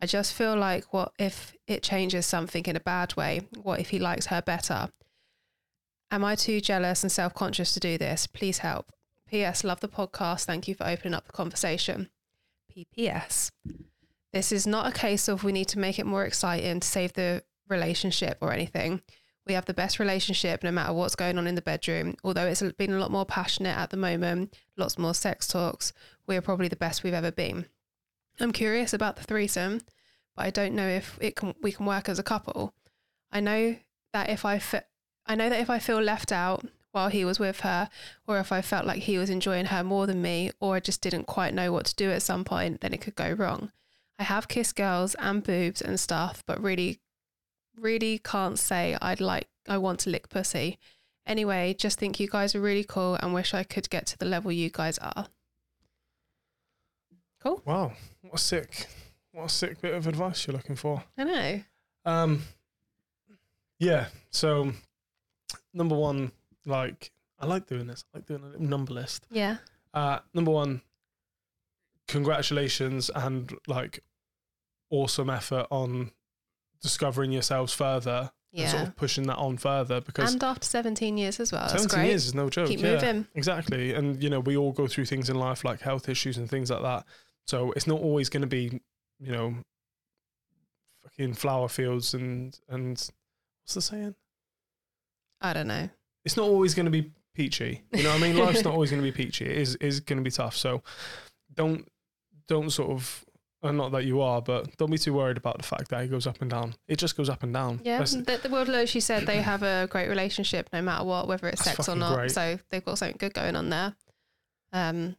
[0.00, 3.48] I just feel like, what if it changes something in a bad way?
[3.60, 4.90] What if he likes her better?
[6.12, 8.28] Am I too jealous and self conscious to do this?
[8.28, 8.92] Please help.
[9.26, 9.64] P.S.
[9.64, 10.44] Love the podcast.
[10.44, 12.08] Thank you for opening up the conversation.
[12.70, 13.50] P.P.S.
[14.32, 17.14] This is not a case of we need to make it more exciting to save
[17.14, 19.02] the relationship or anything.
[19.50, 22.14] We have the best relationship no matter what's going on in the bedroom.
[22.22, 25.92] Although it's been a lot more passionate at the moment, lots more sex talks,
[26.28, 27.66] we are probably the best we've ever been.
[28.38, 29.80] I'm curious about the threesome,
[30.36, 32.74] but I don't know if it can we can work as a couple.
[33.32, 33.74] I know
[34.12, 34.86] that if I fe-
[35.26, 37.90] I know that if I feel left out while he was with her,
[38.28, 41.00] or if I felt like he was enjoying her more than me, or I just
[41.00, 43.72] didn't quite know what to do at some point, then it could go wrong.
[44.16, 47.00] I have kissed girls and boobs and stuff, but really,
[47.76, 50.78] really can't say I'd like I want to lick pussy.
[51.26, 54.24] Anyway, just think you guys are really cool and wish I could get to the
[54.24, 55.28] level you guys are.
[57.42, 57.62] Cool.
[57.64, 58.86] Wow, what a sick,
[59.32, 61.04] what a sick bit of advice you're looking for.
[61.16, 61.60] I know.
[62.04, 62.42] Um,
[63.78, 64.06] yeah.
[64.30, 64.72] So,
[65.72, 66.32] number one,
[66.66, 68.04] like I like doing this.
[68.12, 69.26] I like doing a little number list.
[69.30, 69.56] Yeah.
[69.94, 70.82] Uh, number one,
[72.06, 74.02] congratulations and like
[74.90, 76.10] awesome effort on
[76.82, 78.88] discovering yourselves further and sort Yeah.
[78.88, 81.62] of pushing that on further because And after 17 years as well.
[81.62, 82.08] That's 17 great.
[82.08, 82.68] years is no joke.
[82.68, 83.26] Keep yeah, moving.
[83.34, 83.92] Exactly.
[83.94, 86.70] And, you know, we all go through things in life like health issues and things
[86.70, 87.04] like that.
[87.46, 88.80] So it's not always going to be,
[89.18, 89.54] you know,
[91.02, 92.90] fucking flower fields and, and
[93.62, 94.14] what's the saying?
[95.40, 95.88] I don't know.
[96.24, 97.82] It's not always going to be peachy.
[97.92, 98.36] You know what I mean?
[98.44, 99.46] Life's not always going to be peachy.
[99.46, 100.56] It is, is going to be tough.
[100.56, 100.82] So
[101.54, 101.86] don't,
[102.48, 103.24] don't sort of.
[103.62, 106.08] And not that you are, but don't be too worried about the fact that it
[106.08, 106.74] goes up and down.
[106.88, 107.80] It just goes up and down.
[107.84, 111.04] Yeah, That's- the, the World Low, she said they have a great relationship no matter
[111.04, 112.16] what, whether it's That's sex or not.
[112.16, 112.30] great.
[112.30, 113.94] So they've got something good going on there.
[114.72, 115.14] Um,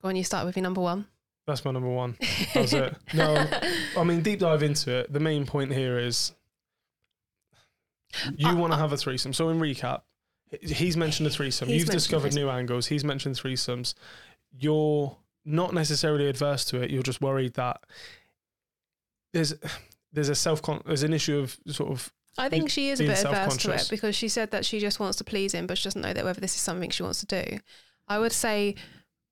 [0.00, 1.06] go on, you start with your number one.
[1.46, 2.16] that's my number one.
[2.54, 2.96] That was it.
[3.12, 3.46] No,
[3.96, 5.12] I mean, deep dive into it.
[5.12, 6.32] The main point here is
[8.36, 9.32] you Uh, want to uh, have a threesome.
[9.32, 10.02] So, in recap,
[10.62, 11.68] he's mentioned a threesome.
[11.68, 12.42] He's You've discovered threesome.
[12.42, 12.86] new angles.
[12.86, 13.94] He's mentioned threesomes.
[14.58, 15.16] You're
[15.50, 16.90] not necessarily adverse to it.
[16.90, 17.80] You're just worried that
[19.32, 19.54] there's
[20.12, 23.24] there's a self there's an issue of sort of I think she is a bit
[23.24, 25.84] averse to it because she said that she just wants to please him, but she
[25.84, 27.58] doesn't know that whether this is something she wants to do.
[28.08, 28.76] I would say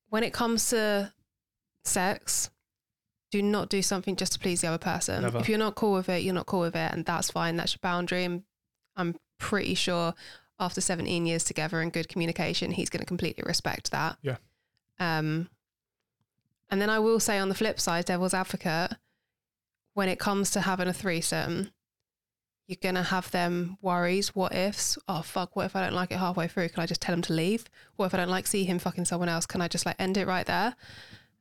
[0.08, 1.12] when it comes to
[1.84, 2.50] sex,
[3.30, 5.22] do not do something just to please the other person.
[5.22, 5.38] Never.
[5.38, 7.56] If you're not cool with it, you're not cool with it, and that's fine.
[7.56, 8.24] That's your boundary.
[8.24, 8.42] And
[8.96, 10.14] I'm pretty sure
[10.58, 14.18] after 17 years together and good communication, he's going to completely respect that.
[14.22, 14.36] Yeah.
[14.98, 15.48] Um,
[16.70, 18.92] and then I will say on the flip side, devil's advocate,
[19.94, 21.70] when it comes to having a threesome,
[22.66, 24.98] you're gonna have them worries, what ifs.
[25.08, 26.68] Oh fuck, what if I don't like it halfway through?
[26.68, 27.64] Can I just tell him to leave?
[27.96, 29.46] What if I don't like see him fucking someone else?
[29.46, 30.76] Can I just like end it right there?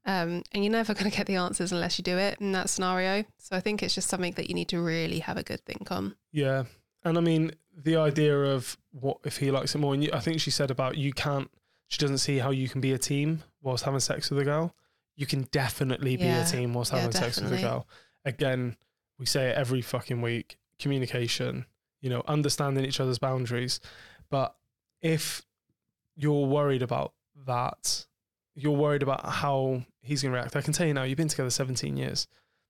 [0.05, 3.25] Um, and you're never gonna get the answers unless you do it in that scenario.
[3.37, 5.91] So I think it's just something that you need to really have a good think
[5.91, 6.15] on.
[6.31, 6.63] yeah.
[7.03, 10.19] And I mean, the idea of what if he likes it more, and you, I
[10.19, 11.49] think she said about you can't.
[11.87, 14.73] She doesn't see how you can be a team whilst having sex with a girl.
[15.17, 16.47] You can definitely be Yeah.
[16.47, 17.87] a team whilst Yeah, having sex with a girl.
[18.23, 18.77] Again,
[19.19, 20.57] we say it every fucking week.
[20.79, 21.65] Communication,
[22.01, 23.79] you know, understanding each other's boundaries.
[24.29, 24.55] But
[25.01, 25.41] if
[26.15, 27.13] you're worried about
[27.45, 28.05] that,
[28.55, 30.55] you're worried about how he's going to react.
[30.55, 32.27] I can tell you now, you've been together 17 years.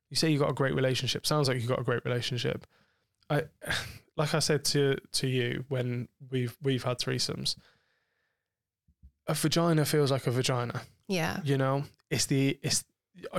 [0.09, 1.25] You say you've got a great relationship.
[1.25, 2.65] Sounds like you've got a great relationship.
[3.29, 3.43] I,
[4.15, 7.55] like I said to to you when we've we've had threesomes.
[9.27, 10.81] A vagina feels like a vagina.
[11.09, 11.41] Yeah.
[11.43, 12.83] You know, it's the it's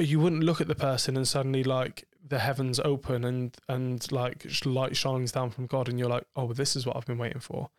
[0.00, 4.46] you wouldn't look at the person and suddenly like the heavens open and and like
[4.64, 7.40] light shines down from God and you're like, oh, this is what I've been waiting
[7.40, 7.70] for.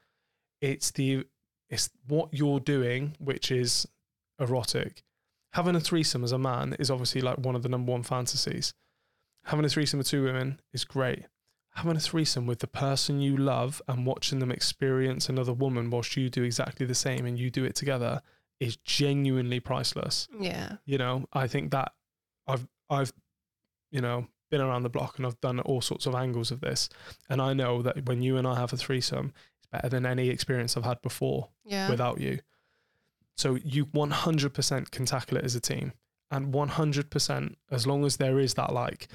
[0.62, 1.25] It's the
[1.69, 3.88] it's what you're doing, which is
[4.39, 5.04] erotic.
[5.54, 8.73] Having a threesome as a man is obviously like one of the number one fantasies.
[9.45, 11.25] Having a threesome with two women is great.
[11.75, 16.17] Having a threesome with the person you love and watching them experience another woman whilst
[16.17, 18.21] you do exactly the same and you do it together
[18.59, 20.77] is genuinely priceless Yeah.
[20.85, 21.93] you know i think that
[22.47, 23.13] i've i've
[23.91, 26.89] you know been around the block and i've done all sorts of angles of this
[27.29, 30.29] and i know that when you and i have a threesome it's better than any
[30.29, 31.89] experience i've had before Yeah.
[31.89, 32.39] without you
[33.37, 35.93] so you 100% can tackle it as a team
[36.29, 39.07] and 100% as long as there is that like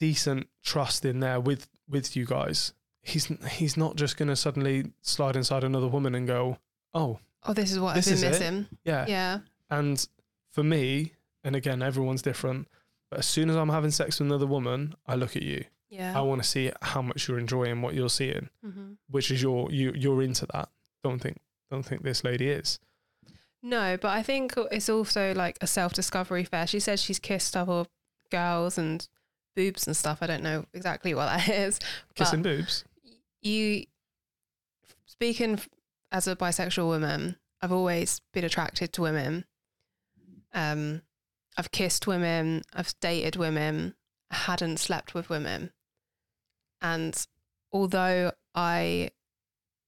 [0.00, 2.72] decent trust in there with with you guys
[3.02, 6.58] he's he's not just going to suddenly slide inside another woman and go
[6.94, 8.30] oh oh, this is what This I've been it.
[8.30, 8.66] missing.
[8.84, 9.38] yeah Yeah.
[9.70, 10.06] and
[10.52, 11.12] for me,
[11.44, 12.68] and again, everyone's different,
[13.10, 15.64] but as soon as I'm having sex with another woman, I look at you.
[15.90, 16.18] Yeah.
[16.18, 19.70] I want to see how much you're enjoying what you're seeing, hmm which is your
[19.70, 20.68] you you're into that.
[21.02, 21.38] Don't think
[21.70, 22.78] don't think this lady is.
[23.62, 26.66] No, but I think it's also like a self discovery fair.
[26.66, 27.86] She says she's kissed other
[28.30, 29.08] girls and
[29.56, 30.18] boobs and stuff.
[30.20, 31.78] I don't know exactly what that is.
[32.14, 32.84] Kissing boobs.
[33.42, 33.84] You,
[35.06, 35.58] speaking
[36.10, 39.44] as a bisexual woman, I've always been attracted to women.
[40.54, 41.02] Um,
[41.56, 43.94] I've kissed women, I've dated women,
[44.30, 45.72] I hadn't slept with women.
[46.80, 47.26] And
[47.72, 49.10] although I,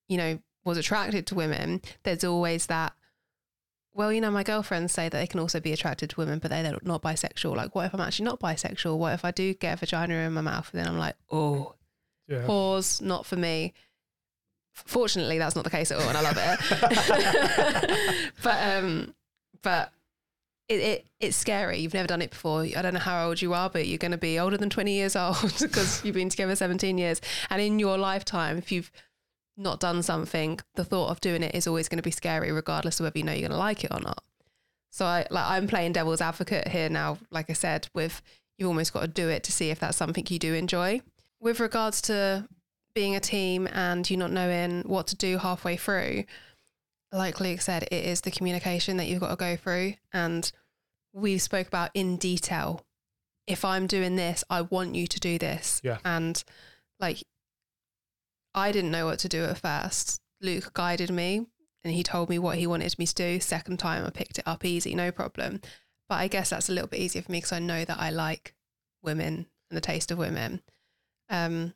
[0.08, 2.92] you know, was attracted to women, there's always that
[3.92, 6.50] well, you know, my girlfriends say that they can also be attracted to women, but
[6.50, 7.56] they're not bisexual.
[7.56, 8.96] Like, what if I'm actually not bisexual?
[8.96, 10.70] What if I do get a vagina in my mouth?
[10.72, 11.74] And then I'm like, oh,
[12.28, 12.46] Yeah.
[12.46, 13.74] pause, not for me.
[14.86, 18.32] Fortunately, that's not the case at all, and I love it.
[18.42, 19.14] but um,
[19.62, 19.92] but
[20.68, 21.78] it, it it's scary.
[21.78, 22.62] You've never done it before.
[22.62, 24.92] I don't know how old you are, but you're going to be older than 20
[24.92, 27.20] years old because you've been together 17 years.
[27.50, 28.90] And in your lifetime, if you've
[29.56, 33.00] not done something, the thought of doing it is always going to be scary, regardless
[33.00, 34.22] of whether you know you're going to like it or not.
[34.90, 37.18] So I like I'm playing devil's advocate here now.
[37.30, 38.22] Like I said, with
[38.58, 41.00] you've almost got to do it to see if that's something you do enjoy.
[41.40, 42.48] With regards to
[42.94, 46.24] being a team and you not knowing what to do halfway through,
[47.12, 49.94] like Luke said, it is the communication that you've got to go through.
[50.12, 50.50] And
[51.12, 52.84] we spoke about in detail.
[53.46, 55.80] If I'm doing this, I want you to do this.
[55.82, 55.98] Yeah.
[56.04, 56.42] And
[57.00, 57.22] like,
[58.54, 60.20] I didn't know what to do at first.
[60.40, 61.46] Luke guided me
[61.82, 63.40] and he told me what he wanted me to do.
[63.40, 65.60] Second time, I picked it up easy, no problem.
[66.08, 68.10] But I guess that's a little bit easier for me because I know that I
[68.10, 68.54] like
[69.02, 70.60] women and the taste of women.
[71.28, 71.74] Um,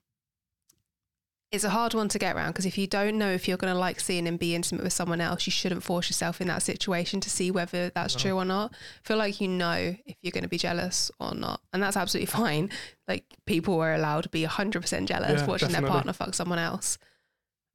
[1.52, 3.72] it's a hard one to get around because if you don't know if you're going
[3.72, 6.62] to like seeing and be intimate with someone else, you shouldn't force yourself in that
[6.62, 8.20] situation to see whether that's No.
[8.20, 8.74] true or not.
[9.04, 11.60] feel like you know if you're going to be jealous or not.
[11.72, 12.70] And that's absolutely fine.
[13.06, 16.98] Like people are allowed to be 100% jealous Yeah, watching their partner fuck someone else.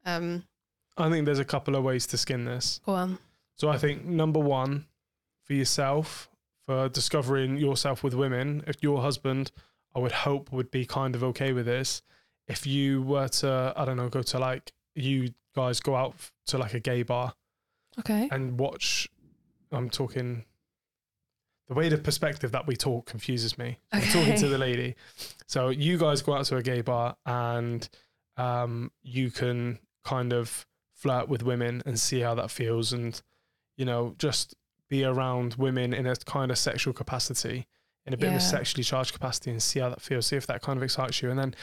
[0.05, 0.43] Um,
[0.97, 2.82] I think there's a couple of ways to skin this.
[2.86, 3.17] go on.
[3.55, 4.88] So I think number one,
[5.45, 6.29] for yourself,
[6.65, 9.51] for discovering yourself with women, if your husband,
[9.95, 12.01] I would hope, would be kind of okay with this.
[12.49, 16.15] If you were to, I don't know, go to like, you guys go out
[16.47, 17.33] to like a gay bar
[17.99, 18.27] Okay.
[18.31, 19.07] and watch,
[19.71, 20.45] I'm talking,
[21.67, 23.77] the way the perspective that we talk confuses me.
[23.91, 24.95] I'm talking to the lady.
[25.45, 27.88] So you guys go out to a gay bar and
[28.38, 33.21] um, you can kind of flirt with women and see how that feels and,
[33.77, 34.55] you know, just
[34.89, 37.67] be around women in a kind of sexual capacity,
[38.07, 38.38] in a bit of Yeah.
[38.38, 41.21] a sexually charged capacity and see how that feels, see if that kind of excites
[41.21, 41.29] you.
[41.29, 41.53] And then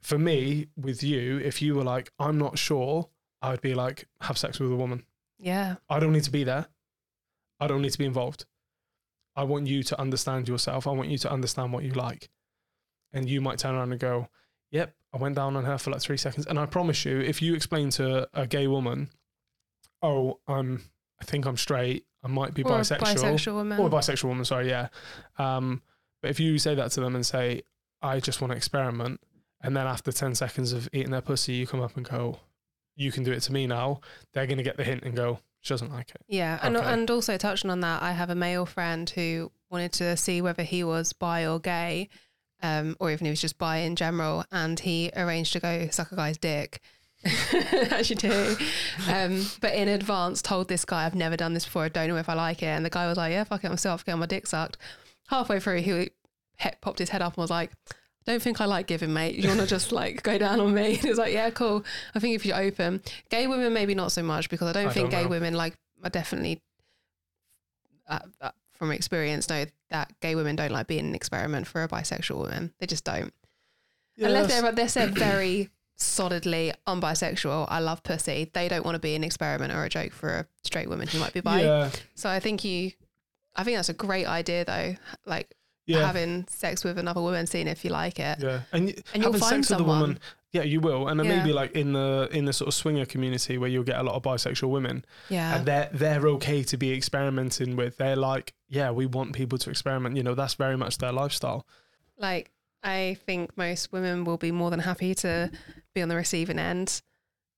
[0.00, 3.08] for me, with you, if you were like, I'm not sure,
[3.42, 5.04] I would be like, have sex with a woman.
[5.38, 5.76] Yeah.
[5.88, 6.66] I don't need to be there.
[7.60, 8.46] I don't need to be involved.
[9.36, 10.86] I want you to understand yourself.
[10.86, 12.28] I want you to understand what you like.
[13.12, 14.28] And you might turn around and go,
[14.70, 16.46] Yep, I went down on her for like three seconds.
[16.46, 19.10] And I promise you, if you explain to a gay woman,
[20.02, 20.82] Oh, I'm
[21.20, 22.98] I think I'm straight, I might be Or a bisexual.
[22.98, 23.78] bisexual woman.
[23.80, 24.88] Or a bisexual woman, sorry, yeah.
[25.38, 25.82] Um,
[26.20, 27.62] but if you say that to them and say,
[28.02, 29.20] I just want to experiment,
[29.62, 32.38] and then after 10 seconds of eating their pussy, you come up and go,
[32.96, 34.00] You can do it to me now,
[34.32, 36.22] they're going to get the hint and go, She doesn't like it.
[36.28, 36.86] Yeah, and Okay.
[36.92, 40.62] and also touching on that, I have a male friend who wanted to see whether
[40.62, 42.08] he was bi or gay,
[42.62, 46.10] um, or even he was just bi in general, and he arranged to go suck
[46.12, 46.80] a guy's dick.
[47.90, 48.56] As you do,
[49.08, 51.82] um, but in advance, told this guy, "I've never done this before.
[51.82, 53.70] I don't know if I like it." And the guy was like, "Yeah, fuck it,
[53.70, 54.76] I'm still off getting my dick sucked."
[55.28, 56.10] Halfway through, he
[56.80, 57.72] popped his head up and was like,
[58.28, 59.36] "Don't think I like giving, mate.
[59.36, 61.84] You want to just like go down on me?" And was like, "Yeah, cool.
[62.14, 64.92] I think if you're open, gay women maybe not so much because I don't I
[64.92, 65.30] think don't gay know.
[65.30, 66.60] women like are definitely
[68.06, 71.88] uh, uh, from experience know that gay women don't like being an experiment for a
[71.88, 72.72] bisexual woman.
[72.78, 73.32] They just don't.
[74.18, 77.66] Unless they're they said very solidly, I'm bisexual.
[77.68, 78.50] I love pussy.
[78.52, 81.18] They don't want to be an experiment or a joke for a straight woman who
[81.18, 81.62] might be bi.
[81.62, 82.92] Yeah, So I think you,
[83.56, 84.96] I think that's a great idea though.
[85.26, 85.54] Like
[85.88, 88.60] yeah, having sex with another woman, seeing if you like it, yeah.
[88.72, 90.00] And, and you'll find someone.
[90.00, 90.18] woman,
[90.52, 91.08] yeah, you will.
[91.08, 91.38] And then Yeah.
[91.38, 94.14] maybe like in the in the sort of swinger community where you'll get a lot
[94.14, 97.96] of bisexual women, Yeah, and they're they're okay to be experimenting with.
[97.96, 100.16] They're like, yeah, we want people to experiment.
[100.16, 101.66] You know, that's very much their lifestyle.
[102.18, 102.50] like
[102.84, 105.50] I think most women will be more than happy to
[105.94, 107.02] be on the receiving end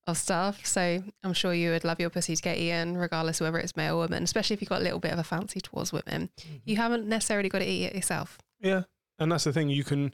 [0.06, 0.64] of stuff.
[0.64, 3.76] So I'm sure you would love your pussy to get eaten, regardless of whether it's
[3.76, 6.30] male or woman, especially if you've got a little bit of a fancy towards women.
[6.64, 8.38] You haven't necessarily got to eat it yourself.
[8.60, 8.82] Yeah,
[9.18, 9.68] and that's the thing.
[9.68, 10.12] You can,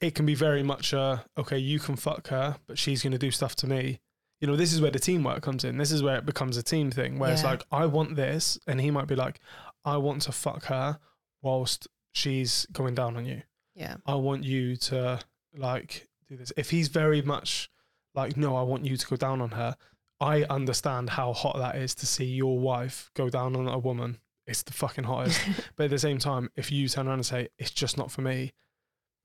[0.00, 1.58] it can be very much uh, okay.
[1.58, 4.00] You can fuck her, but she's going to do stuff to me.
[4.40, 5.78] You know, this is where the teamwork comes in.
[5.78, 8.80] This is where it becomes a team thing, where it's like, I want this, and
[8.80, 9.40] he might be like,
[9.84, 10.98] I want to fuck her
[11.42, 13.42] whilst she's going down on you.
[13.74, 13.96] Yeah.
[14.06, 15.20] I want you to
[15.56, 16.52] like do this.
[16.56, 17.70] If he's very much
[18.18, 19.76] like, no, I want you to go down on her.
[20.20, 24.18] I understand how hot that is to see your wife go down on a woman.
[24.46, 25.40] It's the fucking hottest.
[25.76, 28.22] But at the same time, if you turn around and say, it's just not for
[28.22, 28.52] me,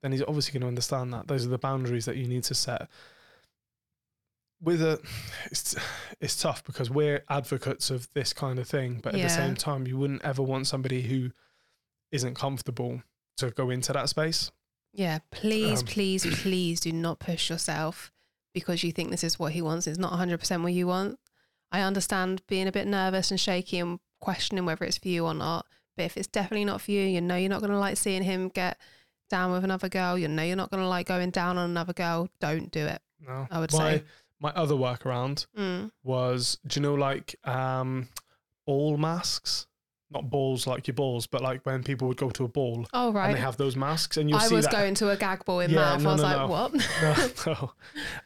[0.02, 1.26] then he's obviously going to understand that.
[1.28, 2.88] Those are the boundaries that you need to set.
[4.62, 5.00] With a,
[5.46, 5.74] it's,
[6.20, 9.00] it's tough because we're advocates of this kind of thing.
[9.02, 9.26] But at Yeah.
[9.26, 11.30] the same time, you wouldn't ever want somebody who
[12.12, 13.02] isn't comfortable
[13.38, 14.52] to go into that space.
[14.92, 15.18] Yeah.
[15.32, 18.12] Please, Um, please, please do not push yourself
[18.54, 19.86] because you think this is what he wants.
[19.86, 21.18] It's not 100% what you want.
[21.70, 25.34] I understand being a bit nervous and shaky and questioning whether it's for you or
[25.34, 25.66] not.
[25.96, 28.22] But if it's definitely not for you, you know you're not going to like seeing
[28.22, 28.78] him get
[29.28, 30.16] down with another girl.
[30.16, 32.28] You know you're not going to like going down on another girl.
[32.40, 33.02] Don't do it.
[33.20, 34.02] No, I would my, say.
[34.40, 35.90] my other workaround Mm.
[36.02, 38.08] was, do you know, like um,
[38.66, 39.66] ball masks?
[40.14, 43.14] Not balls like your balls, but like when people would go to a ball Oh,
[43.16, 44.72] and they have those masks, and you'll I was that.
[44.72, 46.02] going to a gag ball in Yeah, mouth.
[46.02, 46.46] no, I was no, like, no.
[46.46, 47.46] what?
[47.46, 47.52] no,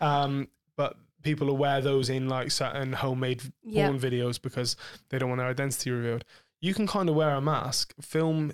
[0.01, 0.07] no.
[0.07, 3.86] Um, but people will wear those in like certain homemade yeah.
[3.89, 4.76] porn videos because
[5.09, 6.24] they don't want their identity revealed.
[6.61, 8.53] You can kind of wear a mask, film,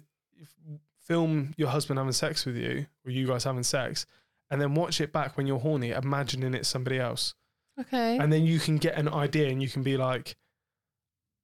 [1.06, 4.06] film your husband having sex with you, or you guys having sex,
[4.50, 7.34] and then watch it back when you're horny, imagining it's somebody else,
[7.80, 8.16] Okay.
[8.18, 10.36] and then you can get an idea, and you can be like,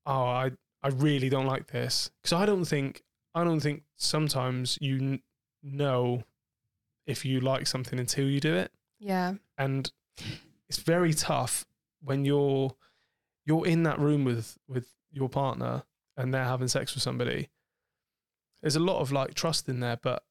[0.06, 0.52] "Oh, I,
[0.82, 3.02] I really don't like this," because I don't think,
[3.34, 5.22] I don't think sometimes you n-
[5.62, 6.24] know
[7.06, 8.72] if you like something until you do it.
[8.98, 9.34] Yeah.
[9.56, 9.90] and
[10.68, 11.66] it's very tough
[12.02, 12.76] when you're
[13.46, 15.82] you're in that room with with your partner
[16.16, 17.48] and they're having sex with somebody.
[18.62, 20.22] There's a lot of like trust in there but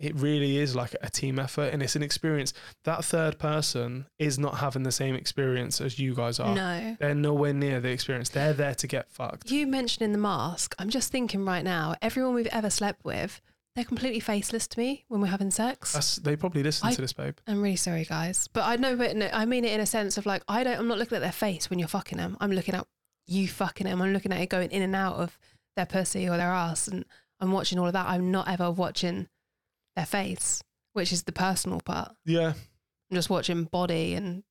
[0.00, 2.52] it really is like a team effort and it's an experience.
[2.84, 6.54] That third person is not having the same experience as you guys are.
[6.54, 6.96] No.
[6.98, 8.30] They're nowhere near the experience.
[8.30, 9.50] They're there to get fucked.
[9.50, 13.42] You mentioning the mask, I'm just thinking right now, everyone we've ever slept with,
[13.76, 15.92] they're completely faceless to me when we're having sex.
[15.92, 17.36] That's, they probably listen I- to this, babe.
[17.46, 18.48] I'm really sorry, guys.
[18.48, 20.88] But I know, but I mean it in a sense of like, I don't, I'm
[20.88, 22.36] not looking at their face when you're fucking them.
[22.40, 22.86] I'm looking at
[23.26, 24.00] you fucking them.
[24.00, 25.38] I'm looking at it going in and out of
[25.76, 26.88] their pussy or their ass.
[26.88, 27.04] And
[27.38, 28.08] I'm watching all of that.
[28.08, 29.28] I'm not ever watching
[29.96, 30.62] their face,
[30.92, 32.12] which is the personal part.
[32.24, 32.52] Yeah.
[33.10, 34.42] I'm just watching body and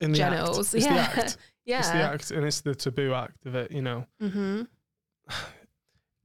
[0.00, 0.68] In the genitals.
[0.68, 0.74] act.
[0.74, 0.94] It's yeah.
[1.14, 1.36] the act.
[1.64, 1.78] yeah.
[1.80, 4.06] It's the act and it's the taboo act of it, you know.
[4.22, 4.62] Mm-hmm.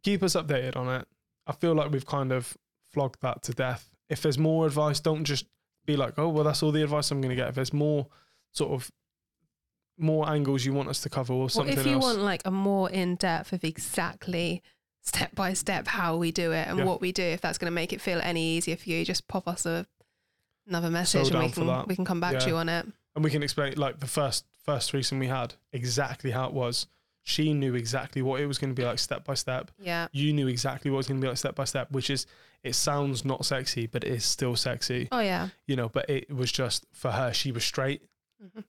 [0.03, 1.07] Keep us updated on it.
[1.47, 2.57] I feel like we've kind of
[2.91, 3.87] flogged that to death.
[4.09, 5.45] If there's more advice, don't just
[5.85, 7.49] be like, oh, well, that's all the advice I'm going to get.
[7.49, 8.07] If there's more
[8.51, 8.91] sort of
[9.97, 12.03] more angles you want us to cover or something Well, if you else.
[12.03, 14.63] want like a more in depth of exactly
[15.01, 16.85] step by step how we do it and Yeah.
[16.85, 19.27] what we do, if that's going to make it feel any easier for you, just
[19.27, 19.85] pop us a
[20.67, 22.85] another message and we can we can come back to you on it.
[23.15, 26.87] and we can explain like the first first threesome we had exactly how it was.
[27.23, 29.69] She knew exactly what it was going to be like step by step.
[29.79, 30.07] Yeah.
[30.11, 32.25] You knew exactly what it was going to be like step by step, which is
[32.63, 35.49] it sounds not sexy, but it is still sexy, Oh yeah.
[35.67, 35.89] you know.
[35.89, 37.33] But it was just for her.
[37.33, 38.03] She was straight,
[38.43, 38.63] Mhm.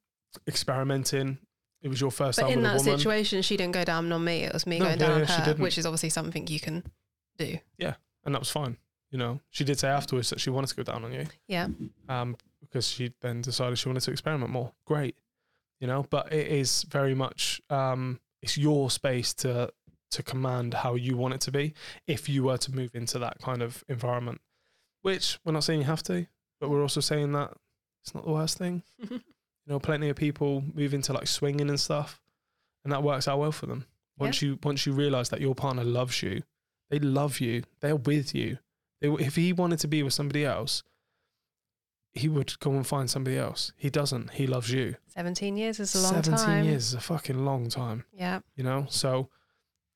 [0.49, 1.39] experimenting.
[1.83, 4.11] It was your first But time in with a that situation, she didn't go down
[4.13, 4.45] on me.
[4.45, 5.63] It was me No, going yeah, down yeah, she on her, didn't.
[5.63, 6.85] which is obviously something you can
[7.39, 7.59] do.
[7.77, 8.77] Yeah, and that was fine.
[9.11, 11.27] You know, she did say afterwards that she wanted to go down on you.
[11.47, 11.69] Yeah.
[12.09, 14.73] um, because she then decided she wanted to experiment more.
[14.87, 15.17] Great,
[15.81, 19.71] you know, but it is very much um, it's your space to
[20.13, 21.75] to command how you want it to be.
[22.07, 24.41] If you were to move into that kind of environment,
[25.03, 26.27] which we're not saying you have to,
[26.61, 27.51] but we're also saying that
[28.03, 28.83] it's not the worst thing.
[29.73, 32.21] know, plenty of people move into like swinging and stuff,
[32.85, 33.87] and that works out well for them.
[34.19, 36.43] Once you once you realize that your partner loves you,
[36.91, 38.59] they love you, they're with you.
[39.01, 40.83] They, if he wanted to be with somebody else,
[42.13, 43.73] he would go and find somebody else.
[43.77, 44.33] He doesn't.
[44.33, 44.97] He loves you.
[45.09, 46.65] 17 years is a long 17 time.
[46.65, 48.41] years is a fucking long time, Yeah.
[48.55, 48.87] you know?
[48.91, 49.31] So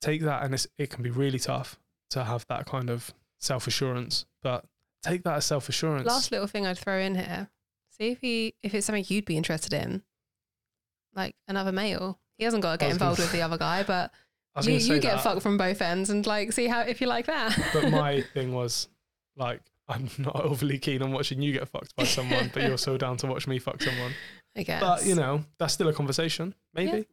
[0.00, 1.78] take that, and it's, it can be really tough
[2.10, 4.64] to have that kind of self assurance, but
[5.02, 6.06] take that as self assurance.
[6.06, 7.50] Last little thing I'd throw in here.
[7.98, 10.02] See if he if it's something you'd be interested in,
[11.14, 12.18] like another male.
[12.38, 14.12] He hasn't got to get gonna- involved with the other guy, but
[14.62, 17.26] you, you get that, fucked from both ends and like see how if you like
[17.26, 17.58] that.
[17.72, 18.88] But my thing was
[19.36, 22.96] like, I'm not overly keen on watching you get fucked by someone, but you're so
[22.98, 24.12] down to watch me fuck someone.
[24.56, 24.80] I guess.
[24.80, 27.06] But, you know, that's still a conversation, maybe.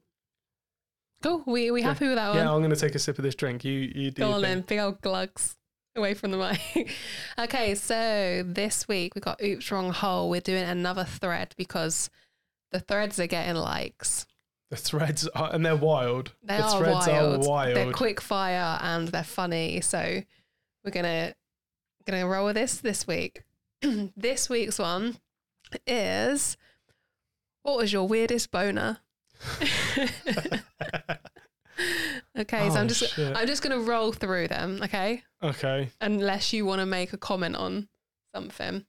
[1.21, 1.43] cool.
[1.45, 1.87] We we Yeah.
[1.87, 2.37] happy with that one?
[2.37, 3.63] Yeah, I'm going to take a sip of this drink.
[3.65, 4.21] You, you do.
[4.23, 5.55] Go on then, big old glugs
[5.95, 6.89] away from the mic.
[7.39, 10.29] okay, so this week we got Oops Wrong Hole.
[10.29, 12.09] We're doing another thread because
[12.71, 14.25] the threads are getting likes.
[14.69, 16.33] The threads are, and they're wild.
[16.43, 17.45] They the are threads wild.
[17.45, 17.75] are wild.
[17.75, 19.81] They're quick fire and they're funny.
[19.81, 20.21] So
[20.83, 21.35] we're gonna
[22.05, 23.43] gonna roll with this this week.
[24.17, 25.17] this week's one
[25.85, 26.57] is
[27.61, 28.97] what was your weirdest boner?
[32.37, 33.35] okay, so Oh, I'm just shit.
[33.35, 34.79] I'm just gonna roll through them.
[34.83, 35.89] Okay, okay.
[36.01, 37.87] unless you want to make a comment on
[38.35, 38.85] something.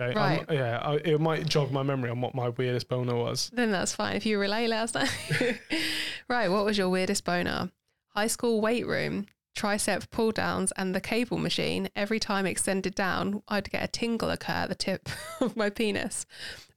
[0.00, 0.12] Okay.
[0.12, 0.44] Um, right.
[0.48, 3.50] I'm- yeah, I, it might jog my memory on what my weirdest boner was.
[3.52, 4.16] Then that's fine.
[4.16, 5.50] If you relay, let us know.
[6.28, 7.70] right, what was your weirdest boner?
[8.14, 11.90] High school weight room, tricep pull downs, and the cable machine.
[11.94, 15.08] Every time extended down, I'd get a tingle occur at the tip
[15.40, 16.24] of my penis.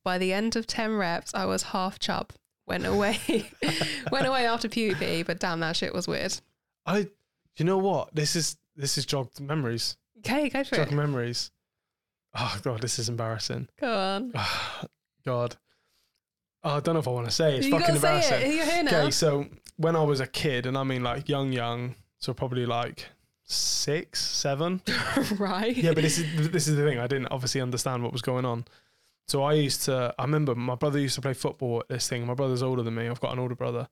[0.04, 2.34] By the end of 10 reps, I was half chub.
[2.66, 3.18] Went away.
[4.12, 6.40] Went away after puberty, but damn, that shit was weird.
[6.86, 7.08] I,
[7.58, 8.14] you know what?
[8.16, 9.98] This is this is jogged memories.
[10.20, 10.96] Okay, go for Jogged it.
[10.96, 11.52] memories.
[12.36, 13.68] Oh god, this is embarrassing.
[13.80, 14.32] Go on.
[14.36, 14.86] Ah,
[15.26, 15.58] god.
[16.64, 17.58] Oh, I don't know if I want to say.
[17.58, 18.42] It's you fucking embarrassing.
[18.42, 18.56] it.
[18.56, 19.00] You're here now.
[19.02, 19.46] Okay, so
[19.78, 23.06] when I was a kid, and I mean like young, young, so probably like
[23.44, 24.82] six, seven.
[25.38, 25.76] right.
[25.76, 27.00] yeah, but this is this is the thing.
[27.00, 28.64] I didn't obviously understand what was going on.
[29.28, 30.14] So I used to.
[30.18, 32.26] I remember my brother used to play football at this thing.
[32.26, 33.08] My brother's older than me.
[33.08, 33.88] I've got an older brother.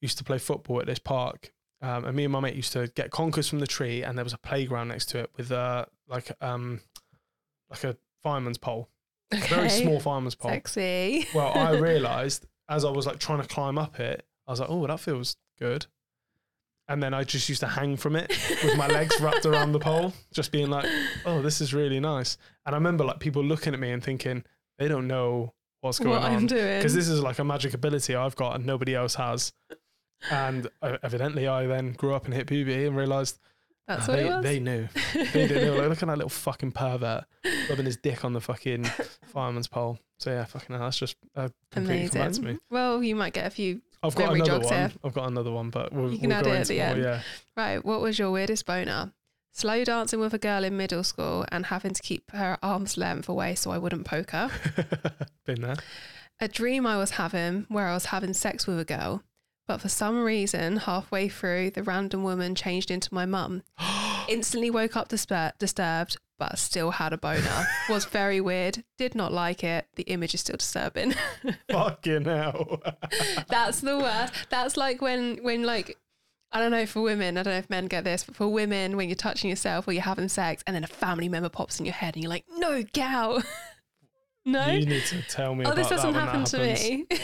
[0.00, 2.88] Used to play football at this park, um, and me and my mate used to
[2.88, 5.84] get conkers from the tree, and there was a playground next to it with uh
[6.08, 6.80] like um
[7.70, 8.88] like a fireman's pole,
[9.30, 10.50] a very small fireman's pole.
[10.50, 11.28] Sexy.
[11.34, 14.70] Well, I realised as I was like trying to climb up it, I was like,
[14.70, 15.86] oh, that feels good.
[16.88, 18.28] And then I just used to hang from it
[18.64, 20.86] with my legs wrapped around the pole, just being like,
[21.24, 22.36] oh, this is really nice.
[22.66, 24.44] And I remember like people looking at me and thinking,
[24.82, 26.46] they don't know what's going what on.
[26.46, 29.52] Because this is like a magic ability I've got and nobody else has.
[30.30, 33.38] And uh, evidently, I then grew up and hit puberty and realised
[33.86, 34.42] That's uh, what they, it was.
[34.44, 34.88] they knew.
[35.32, 35.46] They.
[35.46, 37.24] They were like, look at that little fucking pervert
[37.68, 38.84] rubbing his dick on the fucking
[39.26, 39.98] fireman's pole.
[40.18, 42.46] So yeah, fucking hell, that's just uh, completely come back to me.
[42.50, 42.60] Amazing.
[42.70, 43.82] Well, you might get a few.
[44.04, 44.74] I've got another jogs one.
[44.74, 44.92] here.
[45.04, 46.86] I've got another one, but we'll, You can we'll add go it at the more.
[46.86, 47.02] end.
[47.04, 47.22] Yeah.
[47.56, 47.84] Right.
[47.84, 49.12] What was your weirdest boner?
[49.52, 53.28] Slow dancing with a girl in middle school and having to keep her arm's length
[53.28, 54.50] away so I wouldn't poke her.
[55.46, 55.76] Been there.
[56.40, 59.22] a dream I was having where I was having sex with a girl,
[59.68, 63.62] but for some reason, halfway through, the random woman changed into my mum.
[64.28, 67.66] Instantly woke up disper- disturbed, but still had a boner.
[67.88, 68.82] was very weird.
[68.98, 69.86] Did not like it.
[69.96, 71.14] The image is still disturbing.
[71.70, 72.82] Fucking hell.
[73.48, 74.34] That's the worst.
[74.48, 75.96] That's like when when like
[76.52, 77.38] I don't know for women.
[77.38, 79.92] I don't know if men get this, but for women, when you're touching yourself or
[79.92, 82.44] you're having sex, and then a family member pops in your head, and you're like,
[82.56, 83.42] "No, gal."
[84.44, 84.66] no.
[84.66, 87.06] You need to tell me Oh, this doesn't happen to me.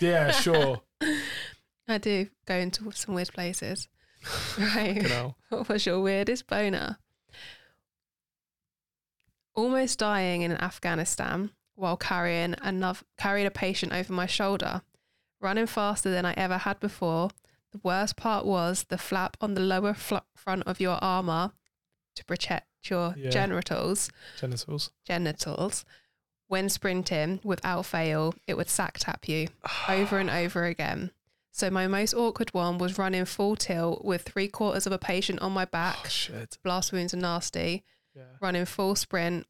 [0.00, 0.82] Yeah, sure.
[1.86, 3.88] I do go into some weird places.
[4.58, 5.34] Right.
[5.50, 6.98] What was your weirdest boner?
[9.54, 14.82] Almost dying in Afghanistan while carrying another carrying a patient over my shoulder,
[15.40, 17.30] running faster than I ever had before.
[17.74, 21.50] The worst part was the flap on the lower fl- front of your armor
[22.14, 23.30] to protect your Yeah.
[23.30, 24.92] genitals Genitals.
[25.04, 25.84] genitals.
[26.46, 29.48] When sprinting, without fail, it would sack tap you
[29.88, 31.10] over and over again.
[31.50, 35.40] So my most awkward one was running full tilt with three quarters of a patient
[35.40, 35.96] on my back.
[36.04, 36.56] Oh, shit.
[36.62, 37.82] Blast wounds are nasty.
[38.14, 38.36] Yeah.
[38.40, 39.48] Running full sprint,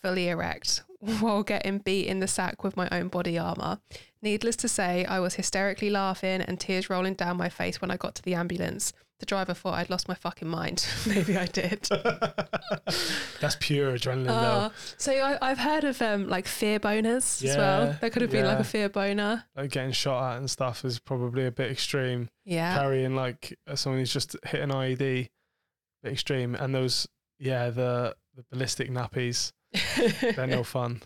[0.00, 3.78] fully erect, while getting beat in the sack with my own body armor.
[4.22, 7.96] Needless to say, I was hysterically laughing and tears rolling down my face when I
[7.96, 8.92] got to the ambulance.
[9.20, 10.86] The driver thought I'd lost my fucking mind.
[11.06, 11.88] Maybe I did.
[13.40, 14.74] That's pure adrenaline, Uh, though.
[14.96, 17.86] so I, I've heard of um, like fear boners as well.
[17.86, 19.44] Yeah, There could have been like a fear boner.
[19.56, 22.28] Like getting shot at and stuff is probably a bit extreme.
[22.44, 22.76] Yeah.
[22.78, 24.98] Carrying like uh, someone who's just hit an IED,
[26.02, 26.54] bit extreme.
[26.54, 29.52] And those, yeah, the the ballistic nappies,
[30.20, 31.02] they're no fun.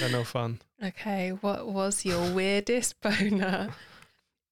[0.00, 0.60] They're no fun.
[0.82, 3.70] okay, what was your weirdest boner?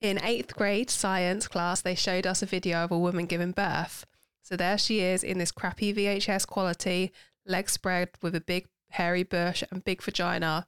[0.00, 4.04] In eighth grade science class, they showed us a video of a woman giving birth.
[4.42, 7.12] So there she is in this crappy VHS quality,
[7.46, 10.66] legs spread with a big hairy bush and big vagina.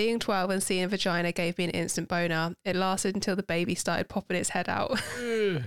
[0.00, 2.54] Being 12 and seeing vagina gave me an instant boner.
[2.64, 4.98] It lasted until the baby started popping its head out.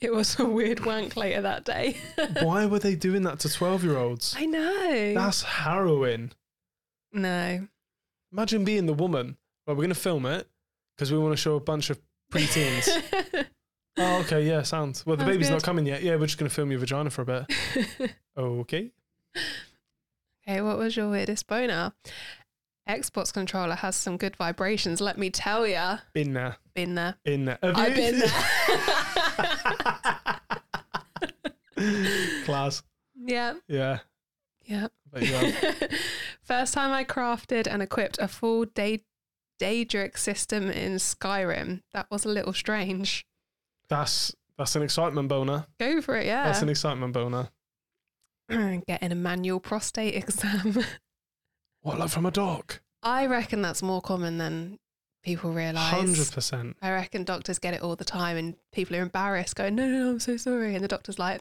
[0.00, 1.98] It was a weird wank later that day.
[2.40, 4.34] Why were they doing that to 12 year olds?
[4.38, 5.12] I know.
[5.14, 6.30] That's harrowing.
[7.12, 7.68] no.
[8.32, 9.36] Imagine being the woman.
[9.66, 10.48] Well, we're going to film it
[10.96, 12.00] because we want to show a bunch of
[12.32, 12.88] preteens.
[13.98, 14.46] oh, okay.
[14.46, 15.04] Yeah, sounds.
[15.04, 15.54] Well, the Sounds baby's good.
[15.56, 16.02] not coming yet.
[16.02, 18.14] Yeah, we're just going to film your vagina for a bit.
[18.38, 18.92] Okay.
[20.48, 21.92] okay, what was your weirdest boner?
[22.88, 25.98] Xbox controller has some good vibrations, let me tell ya.
[26.12, 26.56] Been there.
[26.74, 27.16] Been there.
[27.24, 27.58] Been there.
[27.62, 28.12] Have I've you?
[28.12, 28.30] been there.
[32.44, 32.82] Class.
[33.16, 33.98] yeah, Yeah.
[34.64, 34.86] yeah.
[36.42, 39.04] First time I crafted and equipped a full day
[39.60, 41.82] Daedric system in Skyrim.
[41.92, 43.26] That was a little strange.
[43.88, 45.66] That's that's an excitement boner.
[45.80, 46.44] Go for it, yeah.
[46.44, 47.48] That's an excitement boner.
[48.86, 50.84] Getting a manual prostate exam.
[51.86, 52.74] What, like from a dog?
[53.04, 54.80] I reckon that's more common than
[55.22, 55.84] people realise.
[55.84, 56.76] Hundred percent.
[56.82, 59.98] I reckon doctors get it all the time and people are embarrassed going, no, no,
[59.98, 60.74] no, I'm so sorry.
[60.74, 61.40] And the doctor's like,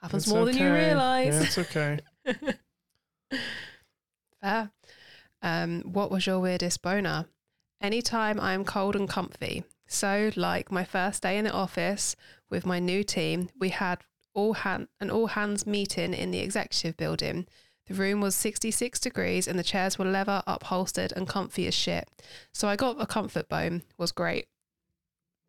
[0.00, 1.34] happens more than you realise.
[1.34, 1.98] Yeah, it's okay.
[4.40, 4.70] Fair.
[5.42, 7.26] Um, what was your weirdest boner?
[7.80, 9.64] Anytime I'm cold and comfy.
[9.88, 12.14] So, like my first day in the office
[12.48, 14.02] with my new team, we had
[14.34, 17.48] all hand an all hands meeting in the executive building.
[17.90, 22.08] The room was 66 degrees and the chairs were leather upholstered and comfy as shit.
[22.54, 23.82] So I got a comfort bone.
[23.98, 24.46] Was great.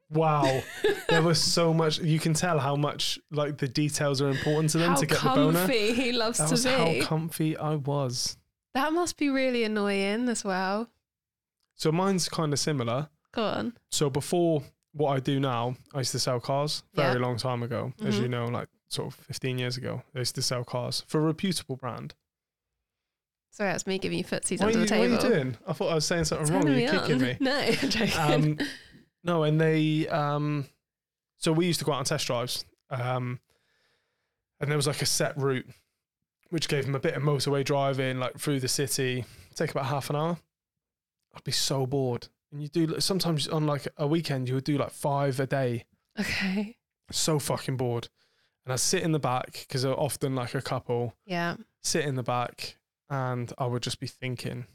[0.10, 0.64] Wow.
[1.10, 2.00] there was so much.
[2.00, 5.22] You can tell how much like the details are important to them How to get
[5.22, 5.60] the boner.
[5.60, 6.72] comfy he loves That to was be.
[6.72, 8.38] how comfy I was.
[8.74, 10.90] that must be really annoying as well.
[11.76, 13.10] So mine's kind of similar.
[13.34, 13.74] Go on.
[13.92, 14.64] So before
[14.94, 17.20] what I do now, I used to sell cars very Yeah.
[17.28, 18.30] long time ago, as you Mhm.
[18.32, 20.02] know, like sort of 15 years ago.
[20.16, 22.16] I used to sell cars for a reputable brand.
[23.52, 25.14] Sorry, that's me giving you footsies What under you, the table.
[25.16, 25.58] what are you doing?
[25.68, 26.76] I thought I was saying something Turning wrong.
[26.76, 27.38] me You're kicking me.
[27.42, 28.12] No, I'm joking.
[28.18, 28.68] Um,
[29.24, 30.66] no, and they, um,
[31.38, 33.40] so we used to go out on test drives, um,
[34.60, 35.66] and there was like a set route,
[36.50, 39.26] which gave them a bit of motorway driving, like through the city,
[39.56, 40.38] take about half an hour.
[41.36, 42.28] I'd be so bored.
[42.52, 45.86] And you do sometimes on like a weekend, you would do like five a day.
[46.20, 46.78] okay.
[47.12, 48.08] So fucking bored.
[48.66, 51.56] And I'd sit in the back because they're often like a couple, Yeah.
[51.84, 52.78] sit in the back,
[53.12, 54.66] and I would just be thinking.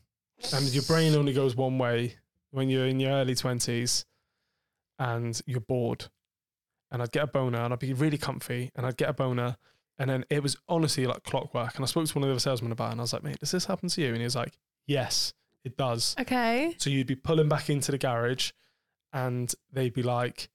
[0.52, 2.16] And your brain only goes one way
[2.50, 4.04] when you're in your early 20s
[4.98, 6.06] and you're bored.
[6.92, 9.56] And I'd get a boner and I'd be really comfy and I'd get a boner.
[9.98, 11.74] And then it was honestly like clockwork.
[11.76, 13.24] And I spoke to one of the other salesmen about it and I was like,
[13.24, 14.08] mate, does this happen to you?
[14.08, 15.32] And he was like, yes,
[15.64, 16.14] it does.
[16.20, 16.76] Okay.
[16.78, 18.52] So you'd be pulling back into the garage
[19.14, 20.50] and they'd be like,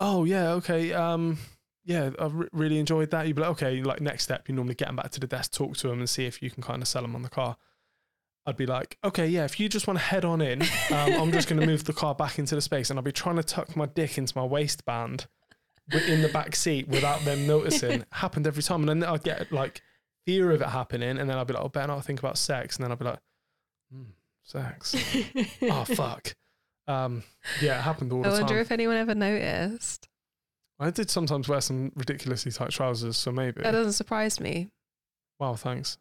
[0.00, 0.92] oh, yeah, okay.
[0.92, 1.38] Um,
[1.84, 3.26] yeah, I re- really enjoyed that.
[3.26, 5.52] You'd be like, okay, like next step, you normally get them back to the desk,
[5.52, 7.56] talk to them, and see if you can kind of sell them on the car.
[8.46, 11.32] I'd be like, okay, yeah, if you just want to head on in, um, I'm
[11.32, 13.42] just going to move the car back into the space, and I'll be trying to
[13.42, 15.26] tuck my dick into my waistband
[16.06, 18.04] in the back seat without them noticing.
[18.12, 19.82] Happened every time, and then I'd get like
[20.26, 22.76] fear of it happening, and then I'd be like, oh, better not think about sex,
[22.76, 23.20] and then I'd be like,
[23.92, 24.02] hmm,
[24.42, 24.96] sex.
[25.62, 26.34] oh fuck.
[26.86, 27.22] Um,
[27.60, 28.38] yeah, it happened all I the time.
[28.38, 30.08] I wonder if anyone ever noticed.
[30.80, 33.62] I did sometimes wear some ridiculously tight trousers, so maybe.
[33.62, 34.70] That doesn't surprise me.
[35.38, 35.98] Wow, thanks.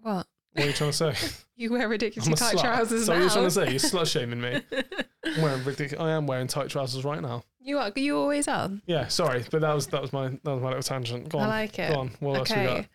[0.00, 0.26] What?
[0.52, 1.14] What are you trying to say?
[1.56, 2.60] You wear I'm ridiculously a tight slut.
[2.62, 3.22] trousers so what now.
[3.22, 3.70] you're trying to say?
[3.70, 4.60] You're slut shaming me.
[5.24, 7.44] I'm wearing ridic- I am wearing tight trousers right now.
[7.60, 7.92] you are.
[7.94, 8.70] You always are.
[8.86, 11.28] Yeah, sorry, but that was that was my that was my little tangent.
[11.28, 11.92] Go I on, like it.
[11.92, 12.10] go on.
[12.18, 12.66] What else we got?
[12.78, 12.88] okay.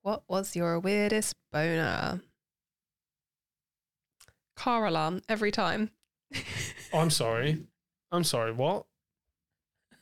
[0.00, 2.22] What was your weirdest boner?
[4.56, 5.90] Car alarm every time.
[6.34, 6.40] Oh,
[7.00, 7.66] I'm sorry.
[8.10, 8.52] I'm sorry.
[8.52, 8.86] What?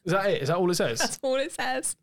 [0.09, 0.42] Is that it?
[0.42, 0.98] Is that all it says?
[1.00, 1.94] That's all it says.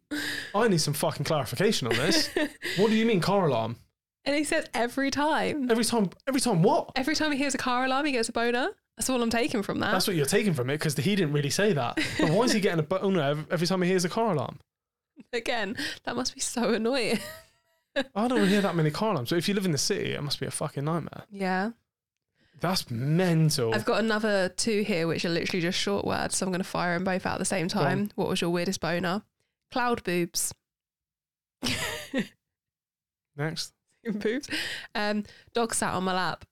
[0.53, 2.29] I need some fucking clarification on this.
[2.77, 3.77] what do you mean car alarm?
[4.25, 5.69] and he says every time.
[5.71, 6.91] Every time, every time what?
[6.95, 8.69] Every time he hears a car alarm, he gets a boner.
[8.97, 9.91] That's all I'm taking from that.
[9.91, 11.99] That's what you're taking from it because he didn't really say that.
[12.19, 14.59] But why is he getting a boner every time he hears a car alarm?
[15.33, 17.19] Again, that must be so annoying.
[18.15, 19.29] I don't hear that many car alarms.
[19.29, 21.23] So if you live in the city, it must be a fucking nightmare.
[21.31, 21.71] yeah.
[22.59, 23.73] That's mental.
[23.73, 26.37] I've got another two here, which are literally just short words.
[26.37, 28.09] So I'm going to fire them both out at the same time.
[28.15, 29.23] What was your weirdest boner?
[29.71, 30.53] Cloud boobs.
[33.35, 33.73] Next.
[34.13, 34.47] boobs.
[34.93, 36.45] Um, dog sat on my lap.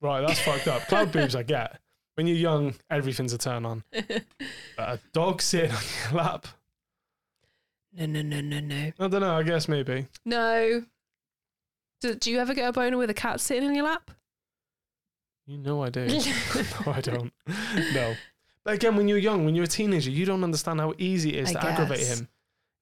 [0.00, 0.86] Right, that's fucked up.
[0.88, 1.78] Cloud boobs, I get.
[2.16, 3.84] When you're young, everything's a turn on.
[3.90, 4.24] But
[4.78, 6.46] a dog sitting on your lap,
[7.96, 8.92] No, no, no, no, no.
[8.98, 9.36] I don't know.
[9.36, 10.08] I guess maybe.
[10.24, 10.84] No.
[12.02, 14.10] Do, do you ever get a boner with a cat sitting in your lap?
[15.52, 16.06] You know I do.
[16.86, 17.30] no, I don't.
[17.92, 18.14] No.
[18.64, 21.40] But again, when you're young, when you're a teenager, you don't understand how easy it
[21.40, 22.26] is I to aggravate him.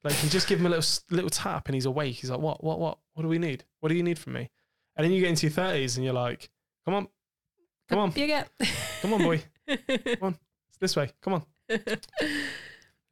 [0.04, 2.14] Like you just give him a little little tap and he's awake.
[2.14, 2.62] He's like, "What?
[2.62, 2.78] What?
[2.78, 2.98] What?
[3.14, 3.64] What do we need?
[3.80, 4.50] What do you need from me?"
[4.94, 6.48] And then you get into your thirties and you're like,
[6.84, 7.08] "Come on,
[7.88, 8.48] come on, You get.
[9.02, 11.10] come on, boy, come on, it's this way.
[11.22, 11.42] Come on."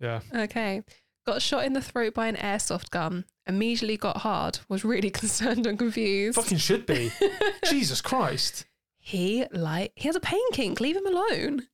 [0.01, 0.21] Yeah.
[0.33, 0.85] okay.
[1.27, 3.25] Got shot in the throat by an airsoft gun.
[3.47, 4.61] Immediately got hard.
[4.69, 6.37] Was really concerned and confused.
[6.37, 7.11] Fucking should be.
[7.65, 8.65] Jesus Christ.
[9.09, 10.81] He like he has a pain kink.
[10.81, 11.67] Leave him alone.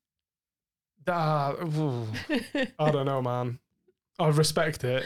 [1.08, 2.06] Ooh.
[2.78, 3.58] I don't know, man.
[4.18, 5.04] I respect it.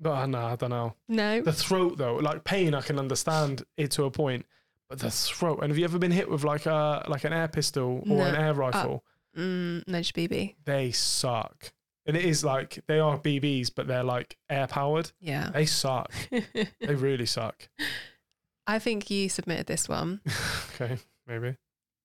[0.00, 0.94] But uh, no, I don't know.
[1.08, 1.40] no.
[1.40, 4.44] The throat, though, like pain, I can understand it to a point.
[4.88, 7.48] But the throat, and have you ever been hit with like a like an air
[7.48, 8.24] pistol or No.
[8.24, 9.04] an air rifle?
[9.36, 10.56] Mm, no, just BB.
[10.64, 11.72] They suck.
[12.06, 15.12] And it is like they are BBs, but they're like air powered.
[15.20, 15.50] Yeah.
[15.54, 16.12] They suck.
[16.30, 17.68] they really suck.
[18.66, 20.20] I think you submitted this one.
[20.74, 20.98] Okay,
[21.28, 21.54] maybe.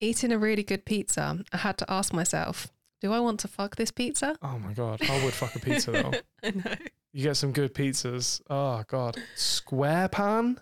[0.00, 2.68] Eating a really good pizza, I had to ask myself,
[3.00, 4.36] do I want to fuck this pizza?
[4.42, 6.12] Oh my god, I would fuck a pizza though.
[6.44, 6.74] I know.
[7.12, 8.40] You get some good pizzas.
[8.48, 10.60] Oh god, square pan,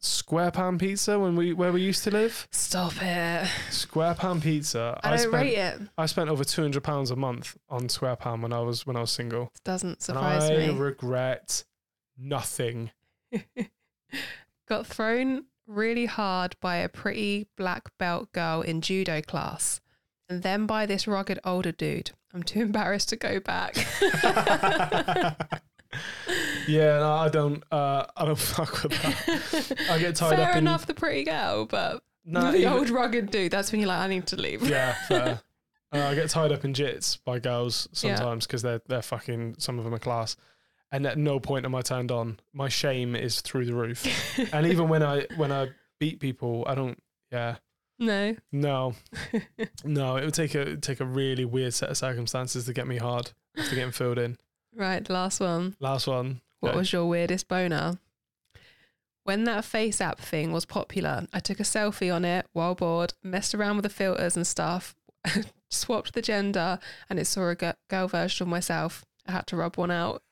[0.00, 2.48] square pan pizza when we where we used to live.
[2.50, 3.48] Stop it.
[3.70, 4.98] Square pan pizza.
[5.04, 5.80] I don't spent rate it.
[5.96, 8.96] I spent over two hundred pounds a month on square pan when I was when
[8.96, 9.52] I was single.
[9.64, 10.74] Doesn't surprise and I me.
[10.78, 11.64] regret
[12.16, 12.90] nothing.
[14.68, 19.80] Got thrown really hard by a pretty black belt girl in judo class,
[20.28, 22.10] and then by this rugged older dude.
[22.34, 23.74] I'm too embarrassed to go back.
[26.66, 27.62] yeah, no, I don't.
[27.72, 29.90] Uh, I don't fuck with that.
[29.90, 30.58] I get tied Fair up in.
[30.58, 33.50] enough, the pretty girl, but No, the even- old rugged dude.
[33.52, 34.68] That's when you're like, I need to leave.
[34.68, 35.40] yeah, fair.
[35.90, 39.56] Uh, I get tied up in jits by girls sometimes because they're they're fucking.
[39.58, 40.36] Some of them are class,
[40.92, 42.38] and at no point am I turned on.
[42.52, 44.06] My shame is through the roof.
[44.52, 45.68] and even when I when I
[46.00, 46.98] beat people, I don't.
[47.30, 47.56] Yeah,
[47.98, 48.36] no.
[48.52, 48.94] no,
[49.84, 50.16] no.
[50.16, 53.32] It would take a take a really weird set of circumstances to get me hard
[53.56, 54.38] after getting filled in.
[54.74, 55.76] Right, last one.
[55.80, 56.40] Last one.
[56.60, 56.78] What Okay.
[56.78, 57.98] was your weirdest boner?
[59.24, 63.12] When that face app thing was popular, I took a selfie on it while bored,
[63.22, 64.94] messed around with the filters and stuff,
[65.70, 66.78] swapped the gender,
[67.10, 69.04] and it saw a girl version of myself.
[69.26, 70.22] I had to rub one out.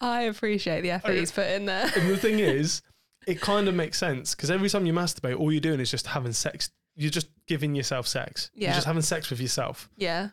[0.00, 1.90] I appreciate the effort he's put in there.
[1.96, 2.82] and the thing is,
[3.26, 6.06] it kind of makes sense because every time you masturbate, all you're doing is just
[6.06, 6.70] having sex.
[6.96, 8.50] You're just giving yourself sex.
[8.54, 9.88] You're just having sex with yourself.
[9.96, 10.30] Yeah.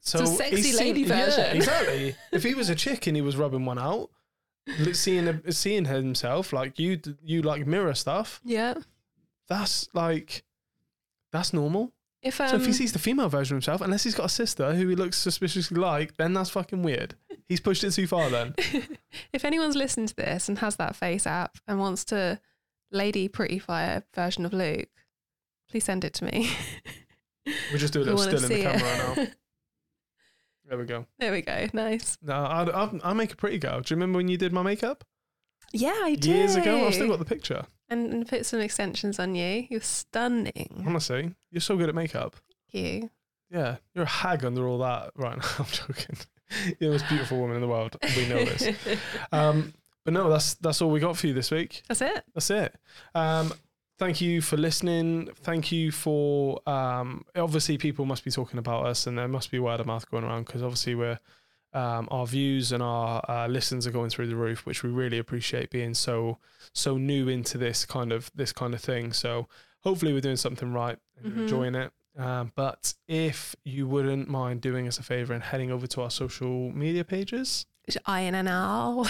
[0.00, 1.56] So a sexy lady yeah, version.
[1.56, 2.14] exactly.
[2.32, 4.10] if he was a chick and he was rubbing one out,
[4.92, 8.40] seeing seeing himself like you, you like mirror stuff.
[8.44, 8.74] Yeah.
[9.48, 10.44] That's like,
[11.32, 11.92] that's normal.
[12.22, 14.30] If um, so if he sees the female version of himself, unless he's got a
[14.30, 17.14] sister who he looks suspiciously like, then that's fucking weird.
[17.48, 18.28] He's pushed it too far.
[18.28, 18.54] Then
[19.32, 22.40] if anyone's listened to this and has that face app and wants to
[22.90, 24.88] lady pretty fire version of Luke,
[25.70, 26.50] please send it to me.
[27.46, 29.26] we'll just do a little still in the camera now.
[30.68, 31.06] There we go.
[31.18, 31.66] There we go.
[31.72, 32.18] Nice.
[32.20, 33.80] No, I, I, I make a pretty girl.
[33.80, 35.02] Do you remember when you did my makeup
[35.72, 36.28] Yeah, I do.
[36.30, 36.86] years ago?
[36.86, 37.64] I've still got the picture.
[37.88, 39.66] And, and put some extensions on you.
[39.68, 40.84] You're stunning.
[40.86, 42.36] Honestly, you're so good at makeup.
[42.72, 43.10] Thank you.
[43.50, 45.12] Yeah, you're a hag under all that.
[45.16, 46.16] Right, now, I'm joking.
[46.80, 47.96] You're the most beautiful woman in the world.
[48.16, 48.74] We know this.
[49.32, 49.74] Um,
[50.04, 51.82] but no, that's that's all we got for you this week.
[51.88, 52.24] That's it.
[52.32, 52.74] That's it.
[53.14, 53.52] Um,
[53.98, 55.28] thank you for listening.
[55.42, 59.58] Thank you for um, obviously people must be talking about us, and there must be
[59.58, 61.18] word of mouth going around because obviously we're
[61.74, 65.18] um, our views and our uh, listens are going through the roof, which we really
[65.18, 66.38] appreciate being so
[66.72, 69.12] so new into this kind of this kind of thing.
[69.12, 69.48] So
[69.80, 71.38] hopefully we're doing something right and Mhm.
[71.42, 71.92] enjoying it.
[72.16, 76.10] Um, but if you wouldn't mind doing us a favor and heading over to our
[76.10, 77.64] social media pages,
[78.04, 79.06] Iron and owl.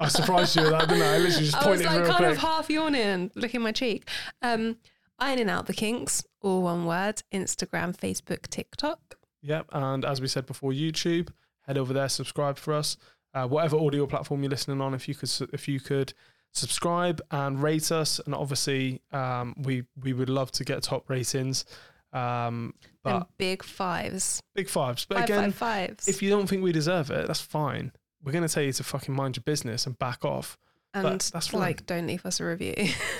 [0.00, 1.14] I surprised you with that, didn't I?
[1.14, 2.30] I literally just I was like kind quick.
[2.30, 4.08] of half yawning and looking my cheek.
[4.42, 4.78] Um,
[5.20, 7.22] ironing out the kinks, all one word.
[7.32, 9.14] Instagram, Facebook, TikTok.
[9.42, 9.66] Yep.
[9.72, 11.28] And as we said before, YouTube,
[11.66, 12.96] head over there, subscribe for us.
[13.32, 16.12] Uh, whatever audio platform you're listening on, if you could, if you could
[16.52, 21.64] subscribe and rate us, and obviously, um, we we would love to get top ratings.
[22.12, 24.40] Um, but and big fives.
[24.54, 25.04] big fives.
[25.04, 26.08] But Five, again, five, fives.
[26.08, 27.90] if you don't think we deserve it, that's fine.
[28.22, 30.56] We're gonna tell you to fucking mind your business and back off.
[30.94, 31.60] and that's fine.
[31.60, 32.74] like, don't leave us a review,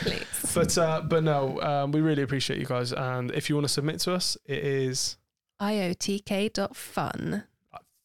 [0.00, 0.52] please.
[0.54, 2.92] But uh, but no, um, we really appreciate you guys.
[2.92, 5.16] And if you want to submit to us, it is
[5.60, 7.44] iotk.fun.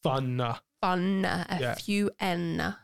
[0.02, 0.54] fun.
[0.80, 1.24] Fun.
[1.24, 2.74] F U N.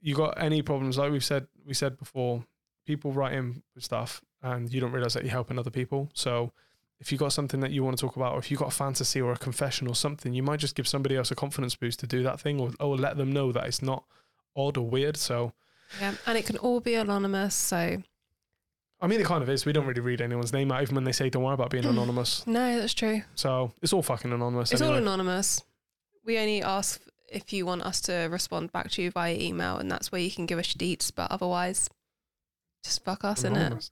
[0.00, 2.44] you got any problems like we've said we said before
[2.86, 6.52] people write in with stuff and you don't realize that you're helping other people so
[7.00, 8.76] if you got something that you want to talk about or if you got a
[8.76, 11.98] fantasy or a confession or something you might just give somebody else a confidence boost
[12.00, 14.04] to do that thing or, or let them know that it's not
[14.56, 15.52] odd or weird so
[16.00, 16.14] Yeah.
[16.26, 17.54] And it can all be anonymous.
[17.54, 18.02] So,
[19.02, 21.04] i mean it kind of is we don't really read anyone's name out even when
[21.04, 23.22] they say don't worry about being anonymous no, that's true.
[23.34, 25.62] so it's all fucking anonymous It's all anonymous.
[26.24, 29.90] We only ask if you want us to respond back to you via email, and
[29.90, 31.10] that's where you can give us your deets.
[31.14, 31.88] But otherwise,
[32.84, 33.58] just fuck us in it.
[33.58, 33.90] Anonymous.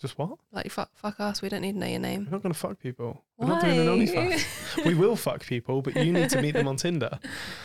[0.00, 1.42] just what Like fuck, fuck us.
[1.42, 2.24] We don't need to know your name.
[2.26, 5.82] we're not going to fuck people we're not doing an OnlyFans we will fuck people
[5.82, 7.18] but you need to meet them on tinder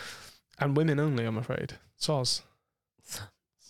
[0.58, 2.42] and women only i'm afraid soz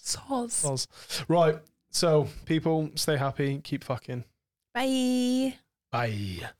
[0.05, 0.63] Soz.
[0.65, 0.87] Soz.
[1.29, 1.57] Right.
[1.91, 4.25] So, people, stay happy, keep fucking.
[4.75, 5.55] Bye.
[5.91, 6.51] Bye.